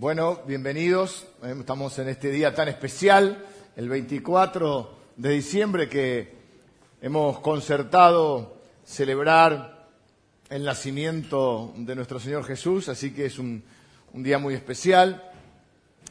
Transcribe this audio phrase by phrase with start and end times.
[0.00, 1.26] Bueno, bienvenidos.
[1.42, 3.44] Eh, Estamos en este día tan especial,
[3.76, 6.36] el 24 de diciembre, que
[7.02, 9.90] hemos concertado celebrar
[10.48, 13.62] el nacimiento de nuestro Señor Jesús, así que es un,
[14.14, 15.22] día muy especial.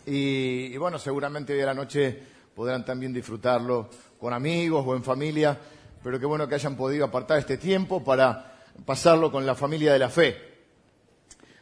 [0.06, 2.16] Y, y bueno, seguramente hoy a la noche
[2.54, 5.58] podrán también disfrutarlo con amigos o en familia,
[6.04, 8.54] pero qué bueno que hayan podido apartar este tiempo para
[8.86, 10.49] pasarlo con la familia de la fe.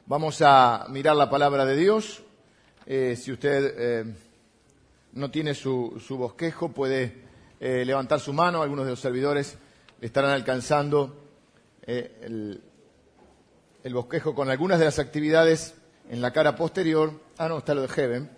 [0.09, 2.23] Vamos a mirar la palabra de Dios.
[2.86, 4.15] Eh, si usted eh,
[5.11, 7.25] no tiene su, bosquejo, puede
[7.59, 8.61] eh, levantar su mano.
[8.61, 9.57] Algunos de los servidores
[9.99, 11.13] estarán alcanzando
[11.85, 12.63] el,
[13.83, 15.75] el bosquejo con algunas de las actividades
[16.10, 17.11] en la cara posterior.
[17.37, 18.32] Ah, no, está lo de Heaven.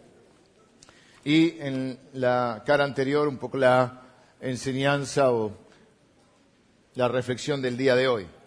[1.23, 4.08] Y en la cara anterior un poco la
[4.41, 5.52] enseñanza o
[6.95, 8.38] la reflexión del día de hoy.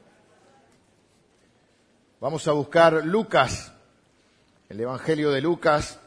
[2.22, 3.72] Vamos a buscar Lucas,
[4.68, 5.98] el Evangelio de Lucas,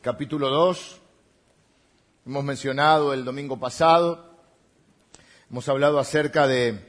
[0.00, 0.98] capítulo 2.
[2.24, 4.40] Hemos mencionado el domingo pasado,
[5.50, 6.80] hemos hablado acerca de,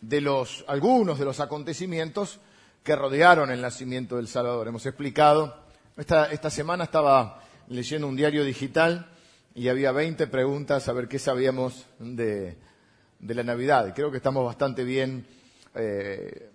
[0.00, 2.40] de los, algunos de los acontecimientos
[2.82, 4.68] que rodearon el nacimiento del Salvador.
[4.68, 5.54] Hemos explicado,
[5.98, 9.10] esta, esta semana estaba leyendo un diario digital
[9.54, 12.56] y había 20 preguntas a ver qué sabíamos de,
[13.18, 13.92] de la Navidad.
[13.94, 15.39] Creo que estamos bastante bien
[15.74, 16.50] eh,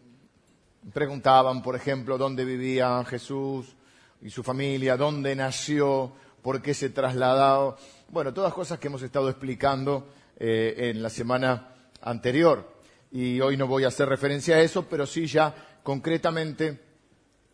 [0.94, 3.76] preguntaban, por ejemplo, dónde vivía Jesús
[4.22, 7.78] y su familia, dónde nació, por qué se trasladó.
[8.10, 12.76] Bueno, todas cosas que hemos estado explicando eh, en la semana anterior.
[13.12, 16.82] Y hoy no voy a hacer referencia a eso, pero sí ya concretamente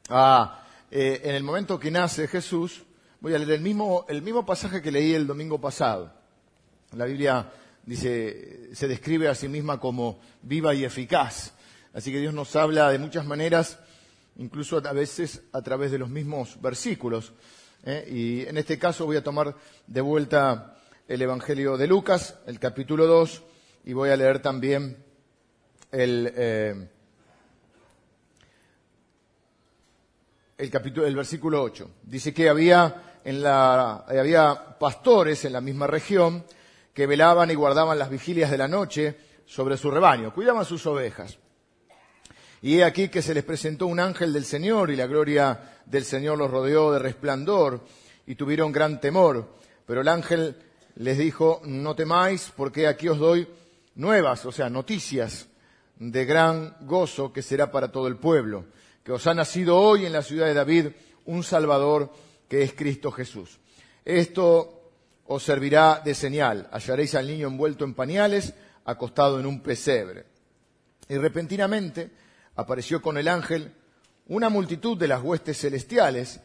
[0.10, 2.84] a, eh, en el momento que nace Jesús,
[3.20, 6.12] voy a leer el mismo, el mismo pasaje que leí el domingo pasado.
[6.94, 7.50] La Biblia
[7.86, 11.54] dice, se describe a sí misma como viva y eficaz.
[11.94, 13.80] Así que Dios nos habla de muchas maneras,
[14.38, 17.34] incluso a veces a través de los mismos versículos.
[17.84, 18.08] ¿eh?
[18.10, 19.56] Y en este caso voy a tomar
[19.88, 23.44] de vuelta el Evangelio de Lucas, el capítulo 2,
[23.86, 25.04] y voy a leer también
[25.92, 26.88] el, eh,
[30.58, 31.90] el, capítulo, el versículo 8.
[32.04, 36.46] Dice que había, en la, había pastores en la misma región
[36.94, 41.38] que velaban y guardaban las vigilias de la noche sobre su rebaño, cuidaban sus ovejas.
[42.62, 46.06] Y he aquí que se les presentó un ángel del Señor y la gloria del
[46.06, 47.84] Señor los rodeó de resplandor
[48.28, 49.56] y tuvieron gran temor.
[49.86, 50.56] Pero el ángel
[50.96, 53.48] les dijo, no temáis porque aquí os doy
[53.96, 55.48] nuevas, o sea, noticias
[55.98, 58.66] de gran gozo que será para todo el pueblo,
[59.04, 60.88] que os ha nacido hoy en la ciudad de David
[61.26, 62.12] un Salvador
[62.48, 63.60] que es Cristo Jesús.
[64.06, 64.81] Esto
[65.32, 66.68] os servirá de señal.
[66.74, 68.54] Hallaréis al niño envuelto en pañales,
[68.84, 70.26] acostado en un pesebre.
[71.08, 72.12] Y repentinamente
[72.56, 73.74] apareció con el ángel
[74.28, 76.42] una multitud de las huestes celestiales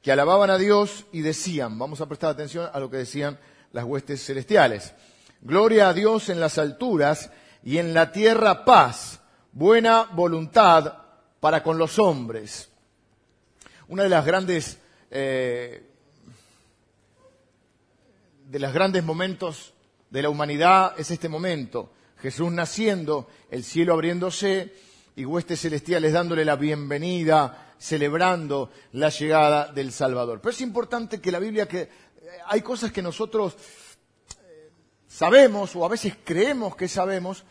[0.00, 3.38] que alababan a Dios y decían, vamos a prestar atención a lo que decían
[3.72, 4.94] las huestes celestiales,
[5.42, 7.30] gloria a Dios en las alturas
[7.62, 9.20] y en la tierra paz,
[9.52, 10.94] buena voluntad
[11.40, 12.70] para con los hombres.
[13.88, 14.78] Una de las grandes
[15.10, 15.89] eh,
[18.50, 19.74] de los grandes momentos
[20.10, 21.92] de la humanidad es este momento.
[22.18, 24.74] Jesús naciendo, el cielo abriéndose
[25.14, 30.40] y huestes celestiales dándole la bienvenida, celebrando la llegada del Salvador.
[30.40, 31.90] Pero es importante que la Biblia, que
[32.46, 33.56] hay cosas que nosotros
[35.06, 37.44] sabemos o a veces creemos que sabemos,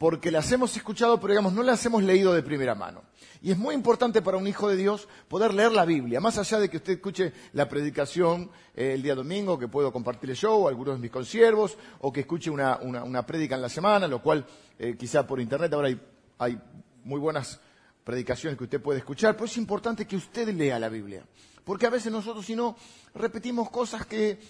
[0.00, 3.02] porque las hemos escuchado, pero digamos, no las hemos leído de primera mano.
[3.42, 6.58] Y es muy importante para un hijo de Dios poder leer la Biblia, más allá
[6.58, 10.68] de que usted escuche la predicación eh, el día domingo, que puedo compartirle yo o
[10.68, 14.46] algunos de mis consiervos, o que escuche una, una, una en la semana, lo cual
[14.78, 16.00] eh, quizá por internet ahora hay,
[16.38, 16.58] hay
[17.04, 17.60] muy buenas
[18.02, 21.26] predicaciones que usted puede escuchar, pero es importante que usted lea la Biblia,
[21.62, 22.74] porque a veces nosotros si no
[23.14, 24.40] repetimos cosas que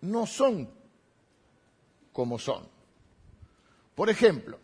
[0.00, 0.68] no son
[2.12, 2.79] como son.
[4.00, 4.58] Por ejemplo,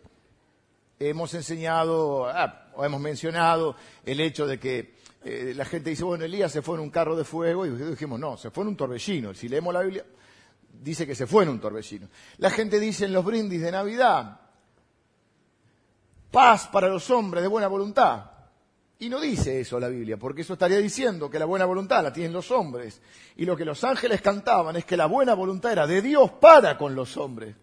[0.98, 6.24] hemos enseñado, ah, o hemos mencionado el hecho de que eh, la gente dice, bueno,
[6.24, 8.77] Elías se fue en un carro de fuego, y dijimos, no, se fue en un
[8.78, 9.34] torbellino.
[9.34, 10.06] Si leemos la Biblia,
[10.83, 12.09] dice que se fue en un torbellino.
[12.38, 14.41] La gente dice en los brindis de Navidad,
[16.30, 18.30] paz para los hombres de buena voluntad.
[19.00, 22.10] Y no dice eso la Biblia, porque eso estaría diciendo que la buena voluntad la
[22.10, 23.03] tienen los hombres.
[23.36, 26.78] Y lo que los ángeles cantaban es que la buena voluntad era de Dios para
[26.78, 27.54] con los hombres.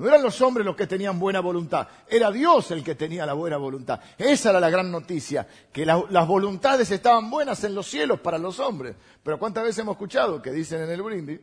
[0.00, 3.34] No eran los hombres los que tenían buena voluntad, era Dios el que tenía la
[3.34, 4.00] buena voluntad.
[4.16, 8.38] Esa era la gran noticia, que la, las voluntades estaban buenas en los cielos para
[8.38, 8.96] los hombres.
[9.22, 11.40] Pero ¿cuántas veces hemos escuchado que dicen en el brindis?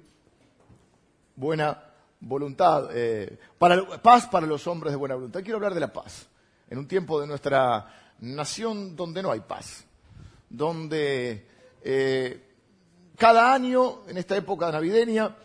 [1.35, 1.83] Buena
[2.19, 5.41] voluntad, eh, para, paz para los hombres de buena voluntad.
[5.41, 6.27] Quiero hablar de la paz,
[6.67, 9.85] en un tiempo de nuestra nación donde no hay paz.
[10.49, 11.45] donde
[11.83, 12.43] eh,
[13.15, 15.35] cada año, en esta época navideña,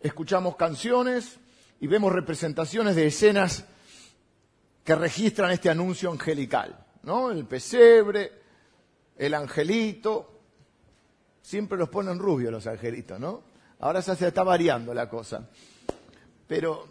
[0.00, 1.40] escuchamos canciones
[1.82, 3.64] y vemos representaciones de escenas
[4.84, 7.32] que registran este anuncio angelical, ¿no?
[7.32, 8.30] El pesebre,
[9.16, 10.42] el angelito,
[11.42, 13.42] siempre los ponen rubios los angelitos, ¿no?
[13.80, 15.50] Ahora se está variando la cosa.
[16.46, 16.86] Pero,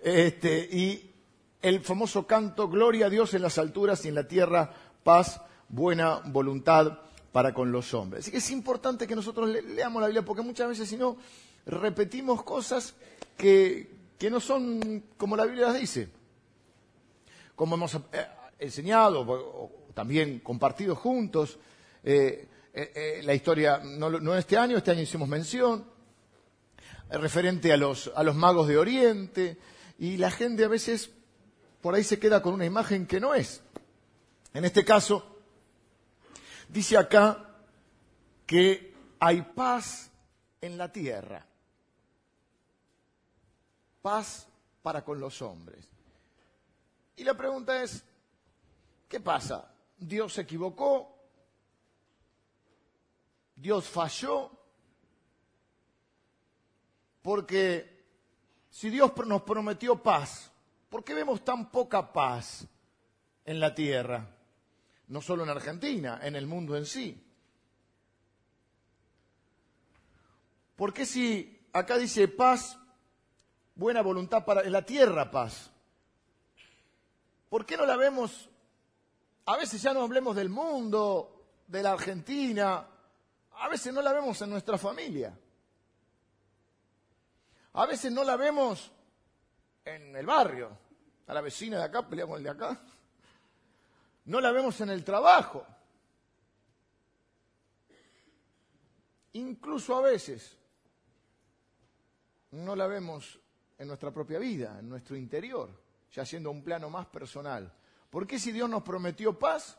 [0.00, 1.14] este, y
[1.60, 4.72] el famoso canto, Gloria a Dios en las alturas y en la tierra,
[5.04, 7.00] paz, buena voluntad
[7.32, 8.24] para con los hombres.
[8.24, 11.18] Así que es importante que nosotros leamos la Biblia, porque muchas veces si no,
[11.66, 12.94] repetimos cosas
[13.38, 13.88] que,
[14.30, 16.08] no son como la Biblia las dice.
[17.54, 18.00] Como hemos eh,
[18.58, 21.58] enseñado, o, también compartido juntos,
[22.04, 25.86] eh, eh, la historia, no, no, este año, este año hicimos mención,
[27.10, 29.56] referente a los, a los magos de Oriente,
[29.98, 31.10] y la gente a veces
[31.80, 33.62] por ahí se queda con una imagen que no es.
[34.52, 35.40] En este caso,
[36.68, 37.56] dice acá
[38.46, 40.10] que hay paz
[40.60, 41.48] en la tierra
[44.08, 44.48] paz
[44.80, 45.86] para con los hombres.
[47.16, 48.02] Y la pregunta es,
[49.06, 49.70] ¿qué pasa?
[49.98, 51.14] ¿Dios se equivocó?
[53.54, 54.50] ¿Dios falló?
[57.20, 58.06] Porque
[58.70, 60.50] si Dios nos prometió paz,
[60.88, 62.66] ¿por qué vemos tan poca paz
[63.44, 64.26] en la tierra?
[65.08, 67.22] No solo en Argentina, en el mundo en sí.
[70.76, 72.78] ¿Por qué si acá dice paz
[73.78, 75.70] buena voluntad para en la tierra paz.
[77.48, 78.50] ¿Por qué no la vemos?
[79.46, 82.86] A veces ya no hablemos del mundo, de la Argentina,
[83.52, 85.36] a veces no la vemos en nuestra familia.
[87.72, 88.90] A veces no la vemos
[89.84, 90.76] en el barrio.
[91.28, 92.80] A la vecina de acá peleamos el de acá.
[94.24, 95.64] No la vemos en el trabajo.
[99.34, 100.58] Incluso a veces
[102.50, 103.38] no la vemos
[103.78, 105.70] en nuestra propia vida, en nuestro interior,
[106.12, 107.72] ya siendo un plano más personal.
[108.10, 109.78] ¿Por qué si Dios nos prometió paz?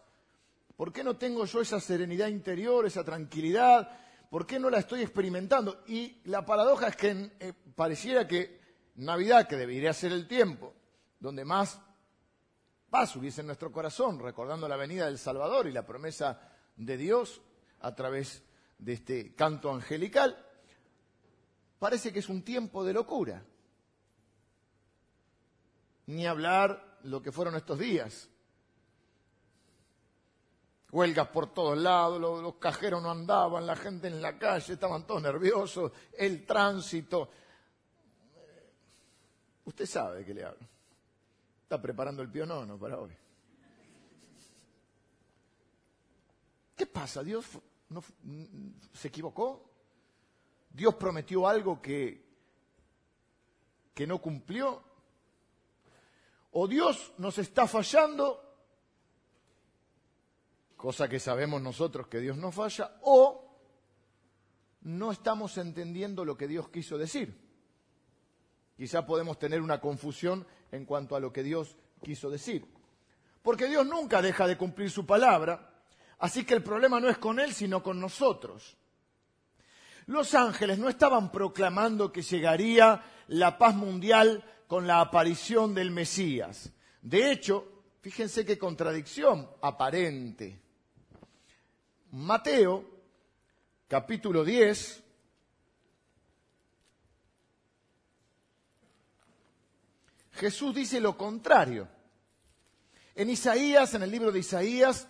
[0.75, 3.91] ¿Por qué no tengo yo esa serenidad interior, esa tranquilidad?
[4.29, 5.83] ¿Por qué no la estoy experimentando?
[5.87, 8.59] Y la paradoja es que eh, pareciera que
[8.95, 10.73] Navidad, que debería ser el tiempo
[11.19, 11.81] donde más
[12.89, 16.39] paz hubiese en nuestro corazón, recordando la venida del Salvador y la promesa
[16.77, 17.41] de Dios
[17.81, 18.43] a través
[18.77, 20.45] de este canto angelical,
[21.77, 23.43] parece que es un tiempo de locura
[26.09, 28.27] ni hablar lo que fueron estos días.
[30.91, 35.21] Huelgas por todos lados, los, cajeros no andaban, la gente en la calle, estaban todos
[35.21, 37.29] nerviosos, el tránsito.
[39.65, 40.67] Usted sabe de qué le hablo.
[41.61, 43.15] Está preparando el pionono para hoy.
[46.75, 47.21] ¿Qué pasa?
[47.21, 47.45] ¿Dios
[47.89, 48.03] no,
[48.93, 49.69] se equivocó?
[50.71, 52.25] ¿Dios prometió algo que,
[53.93, 54.88] que no cumplió?
[56.51, 58.41] O Dios nos está fallando,
[60.75, 63.49] cosa que sabemos nosotros que Dios no falla, o
[64.81, 67.37] no estamos entendiendo lo que Dios quiso decir.
[68.77, 72.65] Quizá podemos tener una confusión en cuanto a lo que Dios quiso decir.
[73.41, 75.83] Porque Dios nunca deja de cumplir su palabra,
[76.19, 78.77] así que el problema no es con Él, sino con nosotros.
[80.05, 86.71] Los ángeles no estaban proclamando que llegaría la paz mundial con la aparición del Mesías.
[87.01, 90.61] De hecho, fíjense qué contradicción aparente.
[92.11, 92.85] Mateo,
[93.87, 95.03] capítulo 10,
[100.33, 101.89] Jesús dice lo contrario.
[103.15, 105.07] En Isaías, en el libro de Isaías,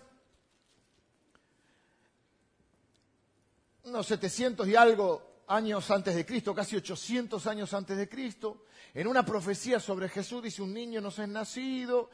[3.84, 8.64] unos 700 y algo años antes de Cristo, casi 800 años antes de Cristo,
[8.94, 12.10] en una profecía sobre Jesús dice un niño nos es nacido,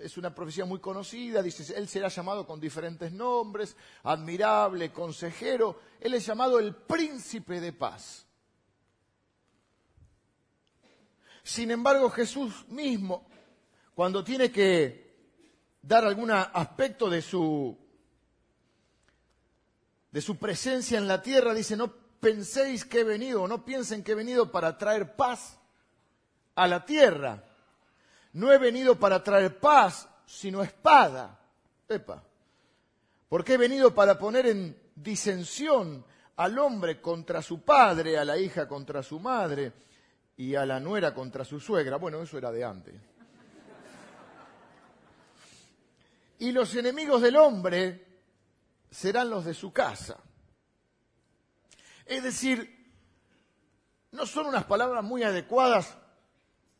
[0.00, 6.14] es una profecía muy conocida, dice él será llamado con diferentes nombres, admirable, consejero, él
[6.14, 8.26] es llamado el príncipe de paz.
[11.42, 13.26] Sin embargo, Jesús mismo,
[13.94, 15.14] cuando tiene que
[15.82, 17.78] dar algún aspecto de su
[20.10, 24.12] de su presencia en la tierra, dice, no penséis que he venido, no piensen que
[24.12, 25.58] he venido para traer paz
[26.56, 27.42] a la tierra.
[28.32, 31.38] No he venido para traer paz, sino espada.
[31.88, 32.22] Epa.
[33.28, 36.04] Porque he venido para poner en disensión
[36.36, 39.72] al hombre contra su padre, a la hija contra su madre
[40.36, 41.96] y a la nuera contra su suegra.
[41.96, 42.94] Bueno, eso era de antes.
[46.38, 48.06] Y los enemigos del hombre
[48.90, 50.18] serán los de su casa.
[52.04, 52.76] Es decir,
[54.12, 55.96] no son unas palabras muy adecuadas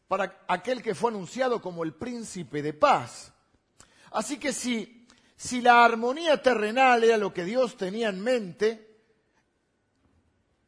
[0.08, 3.32] para aquel que fue anunciado como el príncipe de paz.
[4.12, 8.86] Así que si, si la armonía terrenal era lo que Dios tenía en mente,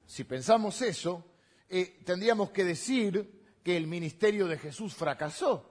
[0.06, 1.24] si pensamos eso,
[1.68, 5.68] eh, tendríamos que decir que el ministerio de Jesús fracasó.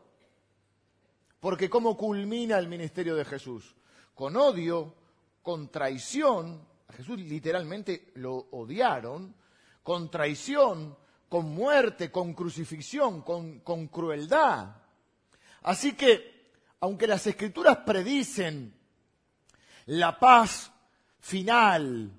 [1.39, 3.75] Porque ¿cómo culmina el ministerio de Jesús?
[4.13, 4.95] Con odio,
[5.41, 9.35] con traición, a Jesús literalmente lo odiaron,
[9.83, 10.97] con traición,
[11.29, 14.75] con muerte, con crucifixión, con, crueldad.
[15.63, 18.73] Así que, aunque las escrituras predicen
[19.87, 20.71] la paz
[21.19, 22.11] final,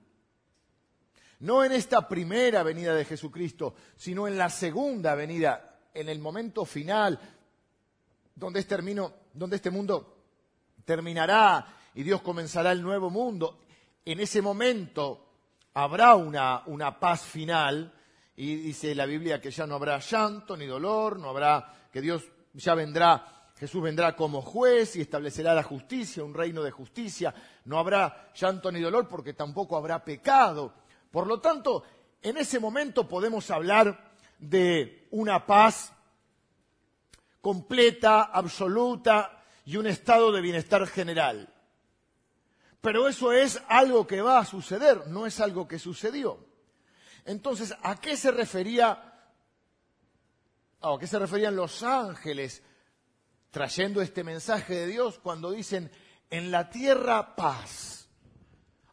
[1.40, 6.64] no en esta primera venida de Jesucristo, sino en la segunda venida, en el momento
[6.64, 7.18] final,
[8.34, 8.76] donde este,
[9.32, 10.16] donde este mundo
[10.84, 13.64] terminará y Dios comenzará el nuevo mundo.
[14.04, 15.26] En ese momento
[15.74, 17.94] habrá una paz final
[18.40, 22.23] y dice la Biblia que ya no habrá llanto ni dolor, no habrá, que Dios
[22.54, 27.35] ya vendrá, Jesús vendrá como juez y establecerá la justicia, un reino de justicia.
[27.64, 30.73] No habrá llanto ni dolor porque tampoco habrá pecado.
[31.11, 31.83] Por lo tanto,
[32.23, 35.92] en ese momento podemos hablar de una paz
[37.40, 41.52] completa, absoluta y un estado de bienestar general.
[42.80, 46.47] Pero eso es algo que va a suceder, no es algo que sucedió.
[47.28, 49.04] Entonces, ¿a qué se refería?
[50.80, 52.62] ¿A qué se referían los ángeles
[53.50, 55.90] trayendo este mensaje de Dios cuando dicen
[56.30, 58.08] en la tierra paz?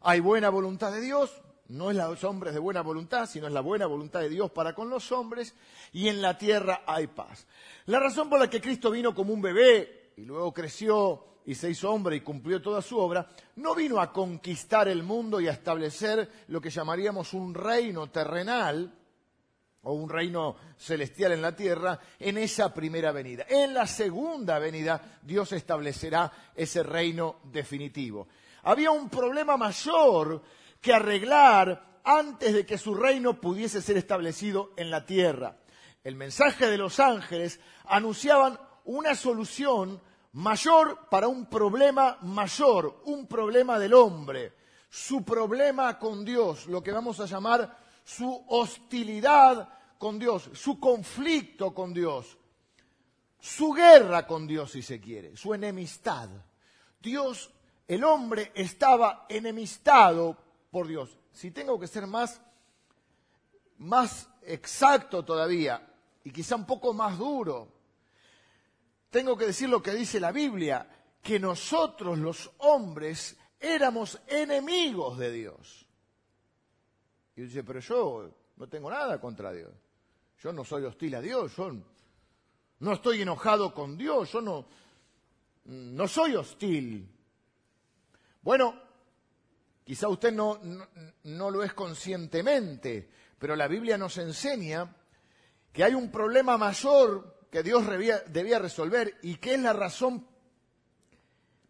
[0.02, 1.32] Hay buena voluntad de Dios,
[1.68, 4.74] no es los hombres de buena voluntad, sino es la buena voluntad de Dios para
[4.74, 5.54] con los hombres,
[5.94, 7.46] y en la tierra hay paz.
[7.86, 11.70] La razón por la que Cristo vino como un bebé y luego creció y se
[11.70, 15.52] hizo hombre y cumplió toda su obra, no vino a conquistar el mundo y a
[15.52, 18.92] establecer lo que llamaríamos un reino terrenal
[19.82, 23.46] o un reino celestial en la tierra en esa primera venida.
[23.48, 28.26] En la segunda venida Dios establecerá ese reino definitivo.
[28.64, 30.42] Había un problema mayor
[30.80, 35.58] que arreglar antes de que su reino pudiese ser establecido en la tierra.
[36.02, 40.00] El mensaje de los ángeles anunciaban una solución
[40.36, 44.52] mayor para un problema mayor, un problema del hombre,
[44.90, 47.74] su problema con Dios, lo que vamos a llamar
[48.04, 49.66] su hostilidad
[49.96, 52.36] con Dios, su conflicto con Dios,
[53.40, 56.28] su guerra con Dios, si se quiere, su enemistad.
[57.00, 57.50] Dios,
[57.88, 60.36] el hombre estaba enemistado
[60.70, 61.16] por Dios.
[61.32, 62.42] Si tengo que ser más,
[63.78, 67.75] más exacto todavía y quizá un poco más duro,
[69.10, 70.88] tengo que decir lo que dice la Biblia,
[71.22, 75.86] que nosotros los hombres éramos enemigos de Dios.
[77.36, 79.72] Y dice, pero yo no tengo nada contra Dios.
[80.42, 81.72] Yo no soy hostil a Dios, yo
[82.78, 84.66] no estoy enojado con Dios, yo
[85.64, 87.08] no, soy hostil.
[88.42, 88.86] Bueno,
[89.86, 90.58] Quizá usted no,
[91.22, 93.08] lo es conscientemente,
[93.38, 94.96] pero la Biblia nos enseña
[95.72, 97.84] que hay un problema mayor que Dios
[98.28, 100.26] debía, resolver y que es la razón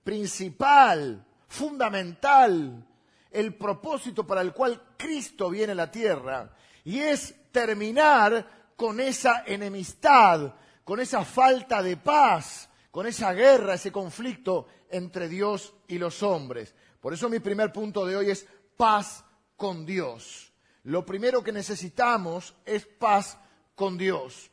[0.02, 2.86] principal, fundamental,
[3.30, 6.54] el propósito para el cual Cristo viene a la tierra,
[6.84, 10.54] y es terminar con esa enemistad,
[10.84, 16.74] con esa falta de paz, con esa guerra, ese conflicto entre Dios y los hombres.
[17.00, 19.24] Por eso mi primer punto de hoy es paz
[19.56, 20.52] con Dios.
[20.84, 23.38] Lo primero que necesitamos es paz
[23.74, 24.50] con Dios.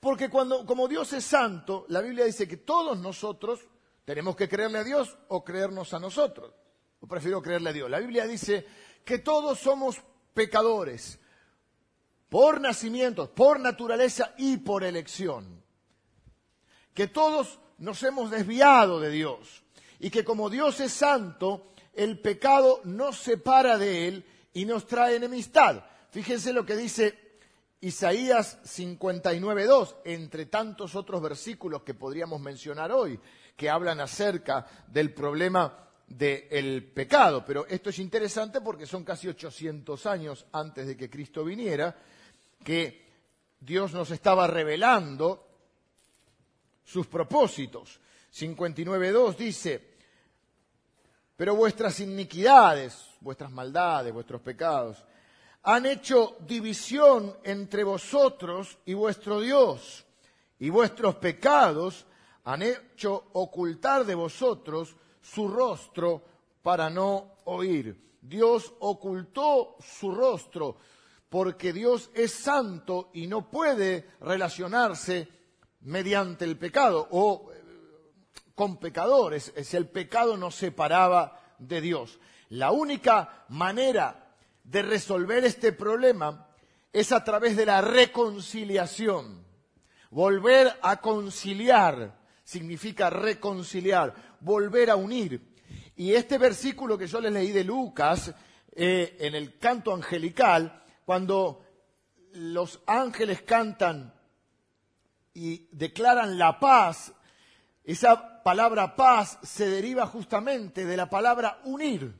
[0.00, 3.60] Porque cuando, como Dios es santo, la Biblia dice que todos nosotros
[4.04, 6.52] tenemos que creerle a Dios o creernos a nosotros.
[7.00, 7.90] O prefiero creerle a Dios.
[7.90, 8.66] La Biblia dice
[9.04, 10.00] que todos somos
[10.34, 11.18] pecadores
[12.28, 15.62] por nacimiento, por naturaleza y por elección.
[16.94, 19.64] Que todos nos hemos desviado de Dios
[19.98, 25.16] y que como Dios es santo, el pecado nos separa de Él y nos trae
[25.16, 25.84] enemistad.
[26.10, 27.25] Fíjense lo que dice
[27.86, 33.16] Isaías 59.2, entre tantos otros versículos que podríamos mencionar hoy,
[33.56, 37.44] que hablan acerca del problema del pecado.
[37.44, 41.96] Pero esto es interesante porque son casi 800 años antes de que Cristo viniera,
[42.64, 43.06] que
[43.60, 45.46] Dios nos estaba revelando
[46.84, 48.00] sus propósitos.
[48.34, 49.94] 59.2 dice,
[51.36, 55.04] pero vuestras iniquidades, vuestras maldades, vuestros pecados,
[55.66, 60.06] han hecho división entre vosotros y vuestro Dios,
[60.60, 62.06] y vuestros pecados
[62.44, 66.22] han hecho ocultar de vosotros su rostro
[66.62, 68.16] para no oír.
[68.22, 70.76] Dios ocultó su rostro
[71.28, 75.26] porque Dios es santo y no puede relacionarse
[75.80, 77.60] mediante el pecado o eh,
[78.54, 82.20] con pecadores, si el pecado nos separaba de Dios.
[82.50, 84.25] La única manera
[84.66, 86.48] de resolver este problema
[86.92, 89.46] es a través de la reconciliación.
[90.10, 95.54] Volver a conciliar significa reconciliar, volver a unir.
[95.94, 98.34] Y este versículo que yo les leí de Lucas,
[98.72, 101.64] eh, en el canto angelical, cuando
[102.32, 104.14] los ángeles cantan
[105.32, 107.12] y declaran la paz,
[107.84, 112.14] esa palabra paz se deriva justamente de la palabra unir.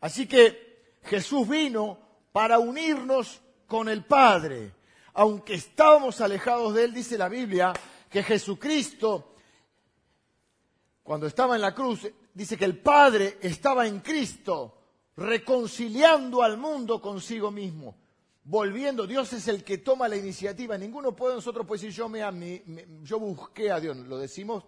[0.00, 0.71] Así que
[1.04, 1.98] Jesús vino
[2.32, 4.72] para unirnos con el Padre.
[5.14, 7.72] Aunque estábamos alejados de Él, dice la Biblia,
[8.08, 9.34] que Jesucristo,
[11.02, 14.78] cuando estaba en la cruz, dice que el Padre estaba en Cristo,
[15.16, 17.96] reconciliando al mundo consigo mismo,
[18.44, 19.06] volviendo.
[19.06, 20.78] Dios es el que toma la iniciativa.
[20.78, 22.62] Ninguno puede nosotros puede decir yo me,
[23.02, 23.96] yo busqué a Dios.
[23.96, 24.64] Lo decimos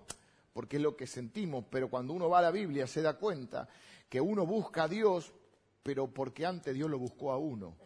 [0.53, 3.69] porque es lo que sentimos, pero cuando uno va a la Biblia se da cuenta
[4.09, 5.33] que uno busca a Dios,
[5.85, 7.76] pero porque antes Dios lo buscó a uno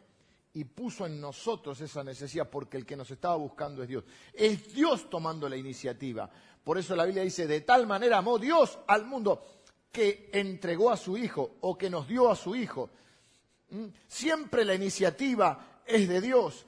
[0.55, 4.05] y puso en nosotros esa necesidad porque el que nos estaba buscando es Dios.
[4.33, 6.31] Es Dios tomando la iniciativa.
[6.62, 9.43] Por eso la Biblia dice, de tal manera amó Dios al mundo
[9.90, 12.88] que entregó a su Hijo o que nos dio a su Hijo.
[13.71, 13.87] ¿Mm?
[14.07, 16.67] Siempre la iniciativa es de Dios.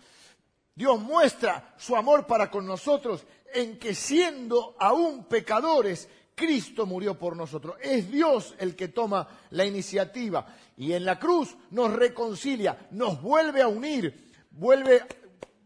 [0.74, 7.36] Dios muestra su amor para con nosotros en que siendo aún pecadores, Cristo murió por
[7.36, 7.76] nosotros.
[7.82, 10.46] Es Dios el que toma la iniciativa
[10.80, 15.04] y en la cruz nos reconcilia, nos vuelve a unir, vuelve,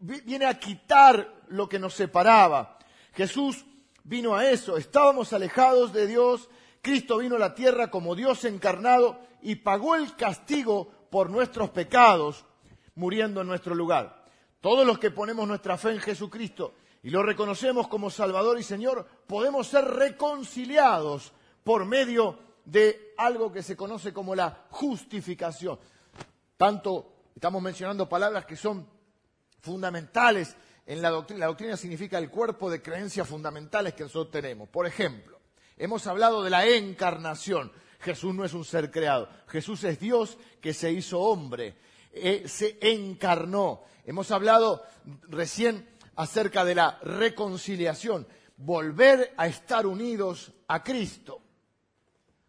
[0.01, 2.77] viene a quitar lo que nos separaba.
[3.13, 3.65] Jesús
[4.03, 6.49] vino a eso, estábamos alejados de Dios,
[6.81, 12.43] Cristo vino a la tierra como Dios encarnado y pagó el castigo por nuestros pecados,
[12.95, 14.25] muriendo en nuestro lugar.
[14.59, 16.73] Todos los que ponemos nuestra fe en Jesucristo
[17.03, 21.31] y lo reconocemos como Salvador y Señor, podemos ser reconciliados
[21.63, 25.79] por medio de algo que se conoce como la justificación.
[26.57, 28.87] Tanto estamos mencionando palabras que son
[29.61, 31.41] fundamentales en la doctrina.
[31.41, 34.69] La doctrina significa el cuerpo de creencias fundamentales que nosotros tenemos.
[34.69, 35.39] Por ejemplo,
[35.77, 37.71] hemos hablado de la encarnación.
[37.99, 39.29] Jesús no es un ser creado.
[39.47, 41.75] Jesús es Dios que se hizo hombre.
[42.11, 43.83] Eh, se encarnó.
[44.05, 44.83] Hemos hablado
[45.27, 51.41] recién acerca de la reconciliación, volver a estar unidos a Cristo.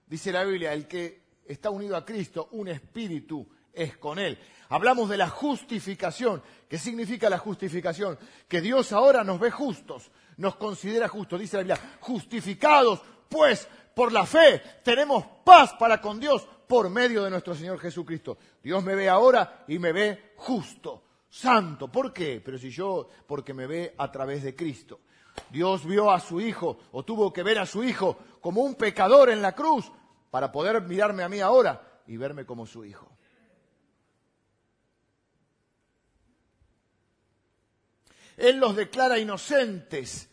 [0.07, 4.39] Dice la Biblia, el que está unido a Cristo, un espíritu es con él.
[4.69, 6.43] Hablamos de la justificación.
[6.69, 8.19] ¿Qué significa la justificación?
[8.49, 11.41] Que Dios ahora nos ve justos, nos considera justos.
[11.41, 17.25] Dice la Biblia, justificados pues por la fe tenemos paz para con Dios por medio
[17.25, 18.39] de nuestro Señor Jesucristo.
[18.63, 21.91] Dios me ve ahora y me ve justo santo.
[21.91, 22.41] ¿Por qué?
[22.45, 25.01] Pero si yo, porque me ve a través de Cristo.
[25.51, 29.31] Dios vio a su hijo o tuvo que ver a su hijo como un pecador
[29.31, 29.91] en la cruz
[30.31, 33.17] para poder mirarme a mí ahora y verme como su hijo.
[38.37, 40.29] Él los declara inocentes.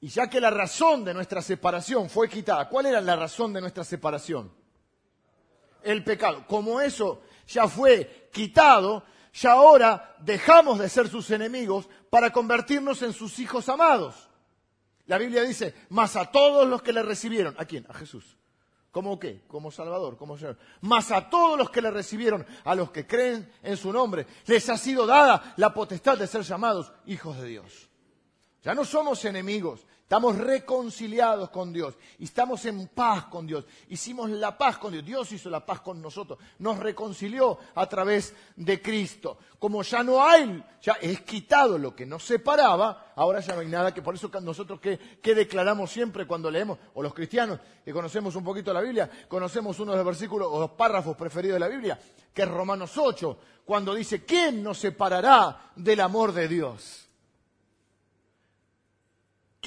[0.00, 3.60] Y ya que la razón de nuestra separación fue quitada, ¿cuál era la razón de
[3.60, 4.52] nuestra separación?
[5.82, 6.46] El pecado.
[6.46, 13.12] Como eso ya fue quitado, ya ahora dejamos de ser sus enemigos para convertirnos en
[13.12, 14.28] sus hijos amados.
[15.06, 17.86] La Biblia dice, más a todos los que le recibieron, ¿a quién?
[17.88, 18.36] A Jesús.
[18.90, 19.42] ¿Cómo qué?
[19.46, 20.58] Como Salvador, como Señor.
[20.80, 24.68] Más a todos los que le recibieron, a los que creen en su nombre, les
[24.68, 27.88] ha sido dada la potestad de ser llamados hijos de Dios.
[28.62, 33.66] Ya no somos enemigos, Estamos reconciliados con Dios y estamos en paz con Dios.
[33.90, 35.04] Hicimos la paz con Dios.
[35.04, 36.38] Dios hizo la paz con nosotros.
[36.60, 39.36] Nos reconcilió a través de Cristo.
[39.58, 43.66] Como ya no hay, ya es quitado lo que nos separaba, ahora ya no hay
[43.66, 44.98] nada que por eso nosotros que,
[45.34, 49.92] declaramos siempre cuando leemos, o los cristianos que conocemos un poquito la Biblia, conocemos uno
[49.92, 52.00] de los versículos o los párrafos preferidos de la Biblia,
[52.32, 57.07] que es Romanos 8, cuando dice, ¿quién nos separará del amor de Dios?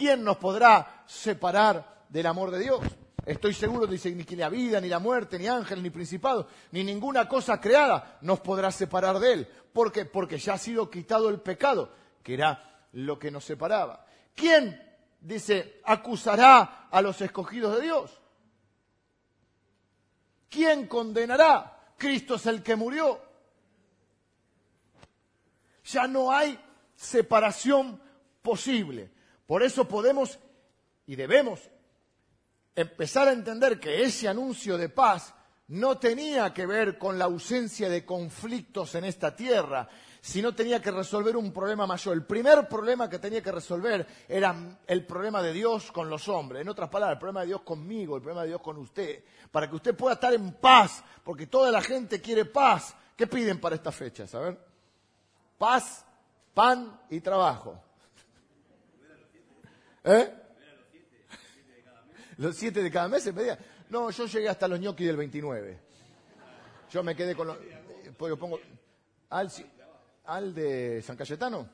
[0.02, 2.82] ¿Quién nos podrá separar del amor de Dios?
[3.24, 6.84] Estoy seguro, dice, ni que la vida, ni la muerte, ni ángel, ni principado, ni
[6.84, 9.48] ninguna cosa creada nos podrá separar de Él.
[9.72, 10.06] ¿Por qué?
[10.06, 14.04] Porque ya ha sido quitado el pecado, que era lo que nos separaba.
[14.34, 14.82] ¿Quién,
[15.20, 18.20] dice, acusará a los escogidos de Dios?
[20.50, 21.94] ¿Quién condenará?
[21.96, 23.22] Cristo es el que murió.
[25.86, 26.60] Ya no hay
[26.96, 28.02] separación
[28.42, 29.21] posible.
[29.52, 30.40] Por eso podemos
[31.06, 31.60] y debemos
[32.74, 35.34] empezar a entender que ese anuncio de paz
[35.68, 39.90] no tenía que ver con la ausencia de conflictos en esta tierra,
[40.22, 42.16] sino tenía que resolver un problema mayor.
[42.16, 44.56] El primer problema que tenía que resolver era
[44.88, 46.62] el problema de Dios con los hombres.
[46.62, 49.22] En otras palabras, el problema de Dios conmigo, el problema de Dios con usted.
[49.52, 52.96] Para que usted pueda estar en paz, porque toda la gente quiere paz.
[53.18, 54.26] ¿Qué piden para esta fecha?
[54.26, 54.58] ¿Saber?
[55.58, 56.06] Paz,
[56.54, 57.91] pan y trabajo.
[60.04, 60.34] ¿Eh?
[62.38, 63.58] Los siete de cada mes se pedía.
[63.90, 65.80] No, yo llegué hasta los ñoquis del 29.
[66.90, 67.58] Yo me quedé con los.
[68.18, 68.60] Pues pongo.
[69.30, 69.52] Al,
[70.26, 71.70] al de San Cayetano.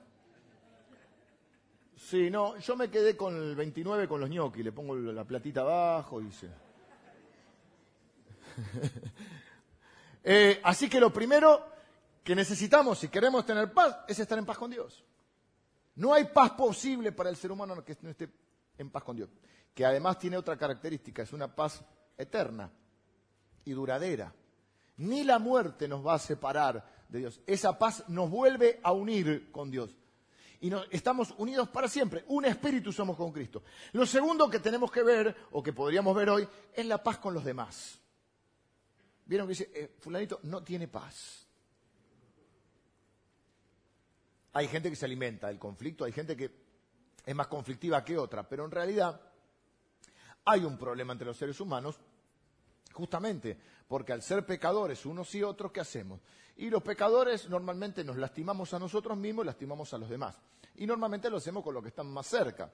[1.96, 4.64] Sí, no, yo me quedé con el 29 con los ñoquis.
[4.64, 6.48] Le pongo la platita abajo y se.
[10.24, 11.66] eh, así que lo primero
[12.24, 15.04] que necesitamos si queremos tener paz es estar en paz con Dios.
[15.98, 18.30] No hay paz posible para el ser humano que no esté
[18.78, 19.30] en paz con Dios
[19.78, 21.86] que además tiene otra característica, es una paz
[22.18, 22.68] eterna
[23.64, 24.34] y duradera.
[24.98, 27.40] Ni la muerte nos va a separar de Dios.
[27.46, 29.96] Esa paz nos vuelve a unir con Dios.
[30.62, 32.26] Y estamos unidos para siempre.
[32.30, 33.62] Un espíritu somos con Cristo.
[33.92, 37.36] Lo segundo que tenemos que ver, o que podríamos ver hoy, es la paz con
[37.36, 38.00] los demás.
[39.28, 41.47] ¿Vieron que dice, eh, fulanito no tiene paz?
[44.58, 46.50] Hay gente que se alimenta del conflicto, hay gente que
[47.24, 49.22] es más conflictiva que otra, pero en realidad
[50.46, 52.00] hay un problema entre los seres humanos,
[52.92, 53.56] justamente
[53.88, 56.22] porque al ser pecadores unos y otros, ¿qué hacemos?
[56.56, 60.36] Y los pecadores normalmente nos lastimamos a nosotros mismos y lastimamos a los demás.
[60.78, 62.68] Y normalmente lo hacemos con los que están más cerca,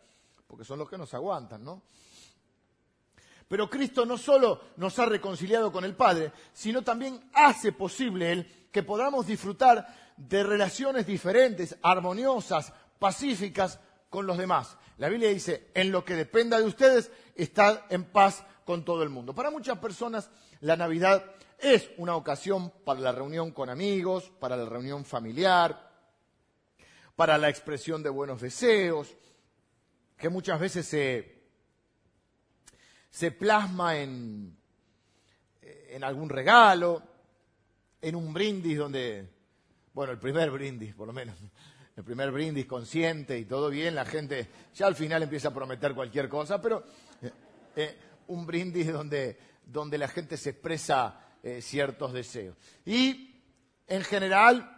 [0.47, 1.81] porque son los que nos aguantan, ¿no?
[3.45, 8.69] Pero Cristo no solo nos ha reconciliado con el Padre, sino también hace posible Él
[8.71, 14.77] que podamos disfrutar de relaciones diferentes, armoniosas, pacíficas con los demás.
[14.97, 19.09] La Biblia dice, en lo que dependa de ustedes, estad en paz con todo el
[19.09, 19.33] mundo.
[19.33, 20.29] Para muchas personas,
[20.61, 21.25] la Navidad
[21.59, 25.91] es una ocasión para la reunión con amigos, para la reunión familiar,
[27.15, 29.15] para la expresión de buenos deseos,
[30.17, 31.43] que muchas veces se,
[33.09, 34.57] se plasma en,
[35.61, 37.01] en algún regalo,
[38.01, 39.32] en un brindis donde,
[39.93, 41.37] bueno, el primer brindis por lo menos,
[41.95, 45.93] el primer brindis consciente y todo bien, la gente ya al final empieza a prometer
[45.93, 46.83] cualquier cosa, pero
[47.21, 47.31] eh,
[47.75, 52.57] eh, un brindis donde, donde la gente se expresa eh, ciertos deseos.
[52.85, 53.41] Y
[53.87, 54.69] en general,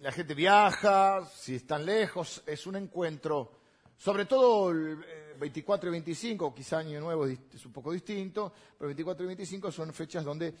[0.00, 3.52] la gente viaja, si están lejos, es un encuentro,
[3.96, 5.02] sobre todo el
[5.38, 9.94] 24 y 25, quizá Año Nuevo es un poco distinto, pero 24 y 25 son
[9.94, 10.52] fechas donde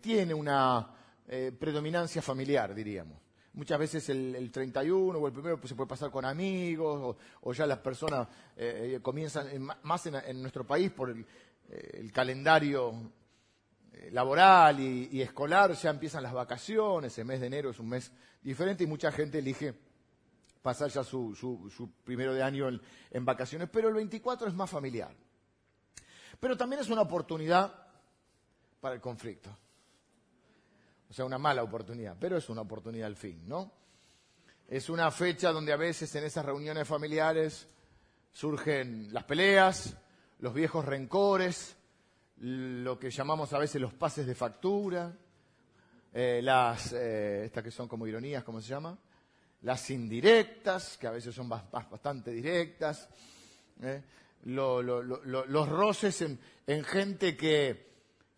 [0.00, 0.98] tiene una
[1.30, 3.18] eh, predominancia familiar, diríamos.
[3.52, 7.66] Muchas veces el, 31 o el primero pues, se puede pasar con amigos o, ya
[7.66, 9.46] las personas eh, eh, comienzan,
[9.82, 11.26] más en, nuestro país por el,
[12.14, 13.12] calendario
[14.12, 18.84] laboral y, escolar, ya empiezan las vacaciones, el mes de enero es un mes diferente
[18.84, 19.74] y mucha gente elige
[20.62, 22.70] pasar ya su, primero de año
[23.10, 25.14] en vacaciones, pero el 24 es más familiar.
[26.40, 27.87] Pero también es una oportunidad
[28.80, 29.50] para el conflicto.
[31.10, 33.72] O sea, una mala oportunidad, pero es una oportunidad al fin, ¿no?
[34.68, 37.66] Es una fecha donde a veces en esas reuniones familiares
[38.30, 39.96] surgen las peleas,
[40.40, 41.76] los viejos rencores,
[42.40, 45.16] lo que llamamos a veces los pases de factura,
[46.12, 48.96] eh, las, eh, estas que son como ironías, ¿cómo se llama?
[49.62, 53.08] Las indirectas, que a veces son bastante directas,
[53.80, 54.02] ¿eh?
[54.44, 57.87] los roces en, en gente que,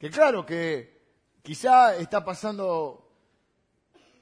[0.00, 1.00] que, claro, que
[1.42, 3.08] Quizá está pasando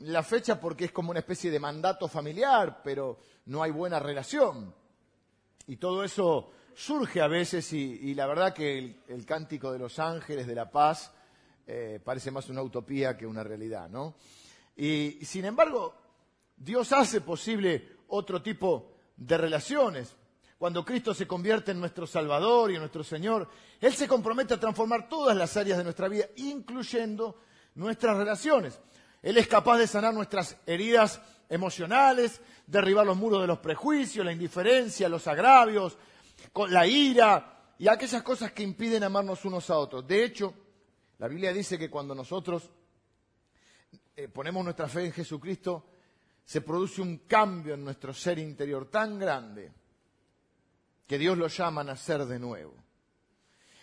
[0.01, 4.73] la fecha porque es como una especie de mandato familiar, pero no hay buena relación.
[5.67, 10.47] Y todo eso surge a veces y, la verdad que el, cántico de los ángeles
[10.47, 11.12] de la paz
[11.67, 14.14] eh, parece más una utopía que una realidad, ¿no?
[14.77, 15.93] Y sin embargo,
[16.57, 20.14] Dios hace posible otro tipo de relaciones.
[20.59, 23.49] Cuando Cristo se convierte en nuestro Salvador y en nuestro Señor,
[23.81, 27.40] Él se compromete a transformar todas las áreas de nuestra vida, incluyendo
[27.77, 28.81] nuestras relaciones.
[29.23, 34.33] Él es capaz de sanar nuestras heridas emocionales, derribar los muros de los prejuicios, la
[34.33, 35.97] indiferencia, los agravios,
[36.68, 40.09] la ira y aquellas cosas que impiden amarnos unos a otros.
[40.09, 40.53] De hecho,
[41.18, 42.68] la Biblia dice que cuando nosotros
[44.16, 45.87] eh, ponemos nuestra fe en Jesucristo,
[46.44, 49.78] se produce un cambio en nuestro ser interior tan grande
[51.09, 52.75] que Dios lo llama a nacer de nuevo.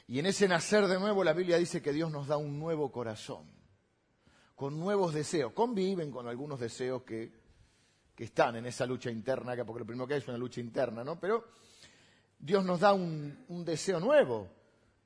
[0.08, 2.90] Y en ese nacer de nuevo la Biblia dice que Dios nos da un nuevo
[2.94, 3.52] corazón,
[4.56, 5.52] con nuevos deseos.
[5.52, 7.44] Conviven con algunos deseos que
[8.16, 11.04] que están en esa lucha interna, porque lo primero que hay es una lucha interna,
[11.04, 11.20] ¿no?
[11.20, 11.44] Pero
[12.40, 14.48] Dios nos da un, deseo nuevo.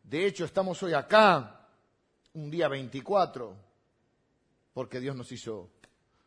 [0.04, 1.68] De hecho, estamos hoy acá,
[2.34, 3.56] un día 24,
[4.74, 5.72] porque Dios nos hizo,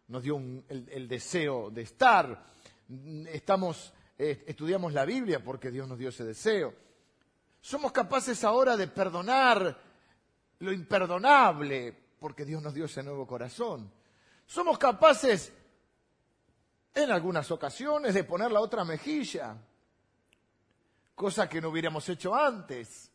[0.09, 2.46] nos dio el, deseo de estar.
[3.28, 6.75] Estamos, eh, estudiamos la Biblia porque Dios nos dio ese deseo.
[7.61, 9.79] Somos capaces ahora de perdonar
[10.59, 13.92] lo imperdonable porque Dios nos dio ese nuevo corazón.
[14.46, 15.53] Somos capaces
[16.94, 19.57] en algunas ocasiones de poner la otra mejilla,
[21.14, 23.11] cosa que no hubiéramos hecho antes.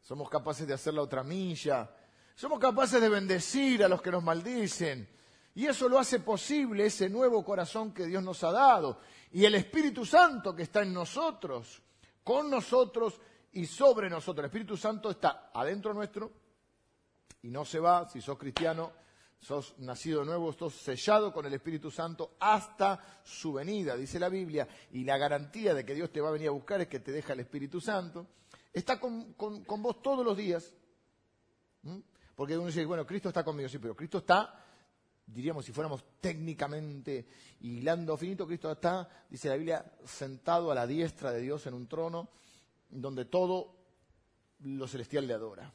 [0.00, 1.90] Somos capaces de hacer la otra milla.
[2.34, 5.08] Somos capaces de bendecir a los que nos maldicen.
[5.54, 9.00] Y eso lo hace posible ese nuevo corazón que Dios nos ha dado.
[9.32, 11.82] Y el Espíritu Santo que está en nosotros,
[12.24, 13.20] con nosotros
[13.52, 14.44] y sobre nosotros.
[14.44, 16.32] El Espíritu Santo está adentro nuestro
[17.42, 18.08] y no se va.
[18.08, 18.92] Si sos cristiano,
[19.42, 24.68] sos nacido nuevo, sos sellado con el Espíritu Santo hasta su venida, dice la Biblia,
[24.92, 27.12] y la garantía de que Dios te va a venir a buscar es que te
[27.12, 28.26] deja el Espíritu Santo.
[28.72, 30.72] Está con, vos todos los días.
[32.34, 34.61] Porque uno dice, bueno, Cristo está conmigo, sí, pero Cristo está,
[35.32, 37.26] diríamos si fuéramos técnicamente
[37.60, 41.86] hilando finito, Cristo está, dice la Biblia, sentado a la diestra de Dios en un
[41.86, 42.28] trono
[42.90, 43.74] donde todo
[44.60, 45.72] lo celestial le adora.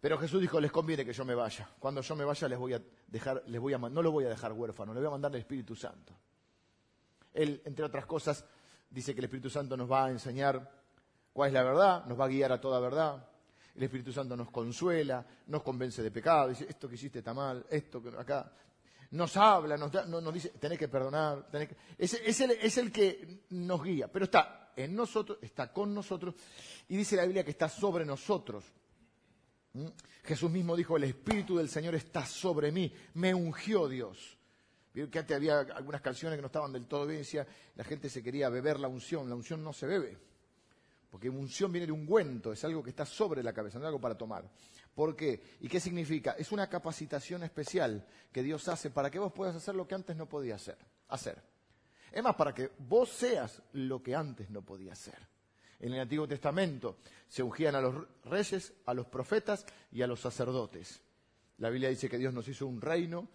[0.00, 1.68] Pero Jesús dijo, les conviene que yo me vaya.
[1.78, 4.28] Cuando yo me vaya les voy a dejar, les voy a, no lo voy a
[4.28, 6.14] dejar huérfano, le voy a mandar el Espíritu Santo.
[7.32, 8.44] Él, entre otras cosas,
[8.88, 10.70] dice que el Espíritu Santo nos va a enseñar
[11.32, 13.28] cuál es la verdad, nos va a guiar a toda verdad.
[13.76, 17.66] El Espíritu Santo nos consuela, nos convence de pecado, dice, esto que hiciste está mal,
[17.68, 18.50] esto que acá.
[19.10, 21.48] Nos habla, nos, nos dice, tenés que perdonar.
[21.50, 21.76] Tenés que...
[21.96, 26.34] Es, es, el, es el que nos guía, pero está en nosotros, está con nosotros,
[26.88, 28.64] y dice la Biblia que está sobre nosotros.
[29.74, 29.86] ¿Mm?
[30.24, 34.36] Jesús mismo dijo, el Espíritu del Señor está sobre mí, me ungió Dios.
[34.92, 38.08] Vieron que antes había algunas canciones que no estaban del todo bien, decía, la gente
[38.08, 40.18] se quería beber la unción, la unción no se bebe,
[41.10, 44.00] porque unción viene de ungüento, es algo que está sobre la cabeza, no es algo
[44.00, 44.48] para tomar.
[44.94, 45.42] ¿Por qué?
[45.60, 46.32] ¿Y qué significa?
[46.32, 50.16] Es una capacitación especial que Dios hace para que vos puedas hacer lo que antes
[50.16, 50.78] no podías hacer.
[51.08, 51.42] hacer.
[52.12, 55.18] Es más, para que vos seas lo que antes no podías ser.
[55.80, 56.96] En el Antiguo Testamento
[57.28, 61.02] se ungían a los reyes, a los profetas y a los sacerdotes.
[61.58, 63.28] La Biblia dice que Dios nos hizo un reino,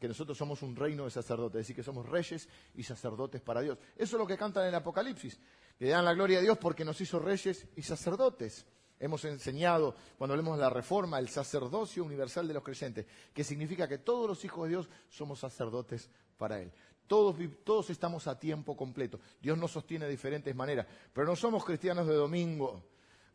[0.00, 3.60] que nosotros somos un reino de sacerdotes, es decir, que somos reyes y sacerdotes para
[3.60, 3.78] Dios.
[3.94, 5.38] Eso es lo que cantan en el Apocalipsis,
[5.80, 8.66] que dan la gloria a Dios porque nos hizo reyes y sacerdotes.
[8.98, 13.88] Hemos enseñado, cuando hablemos de la reforma, el sacerdocio universal de los creyentes, que significa
[13.88, 16.70] que todos los hijos de Dios somos sacerdotes para Él.
[17.06, 19.20] Todos, estamos a tiempo completo.
[19.40, 22.84] Dios nos sostiene de diferentes maneras, pero no somos cristianos de domingo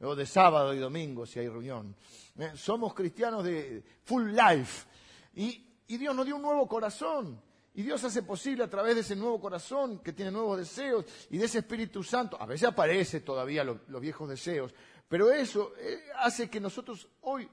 [0.01, 1.95] o de sábado y domingo si hay reunión.
[2.38, 4.86] Eh, somos cristianos de full life.
[5.34, 7.41] Y, Dios nos dio un nuevo corazón.
[7.75, 11.38] Y Dios hace posible a través de ese nuevo corazón que tiene nuevos deseos y
[11.38, 12.41] de ese Espíritu Santo.
[12.41, 14.73] A veces aparece todavía los viejos deseos,
[15.09, 17.49] pero eso eh, hace que nosotros hoy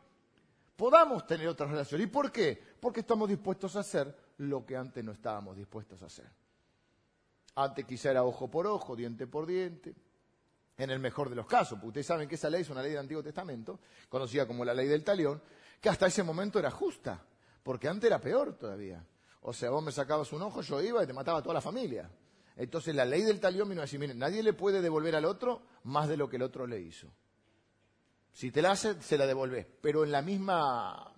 [0.77, 2.07] podamos tener otras relaciones.
[2.07, 2.61] ¿Y por qué?
[2.81, 6.31] Porque estamos dispuestos a hacer lo que antes no estábamos dispuestos a hacer.
[7.57, 9.93] Antes quizá era ojo por ojo, diente por diente,
[10.77, 12.93] en el mejor de los casos, porque ustedes saben que esa ley es una ley
[12.93, 15.43] del Antiguo Testamento, conocida como la ley del talión,
[15.81, 17.21] que hasta ese momento era justa,
[17.63, 19.05] porque antes era peor todavía.
[19.43, 21.61] O sea, vos me sacabas un ojo, yo iba y te mataba a toda la
[21.61, 22.09] familia.
[22.57, 25.63] Entonces la ley del talión vino a decir, miren, nadie le puede devolver al otro
[25.85, 27.09] más de lo que el otro le hizo.
[28.33, 31.13] Si te la hace, se la devolvés, pero en la misma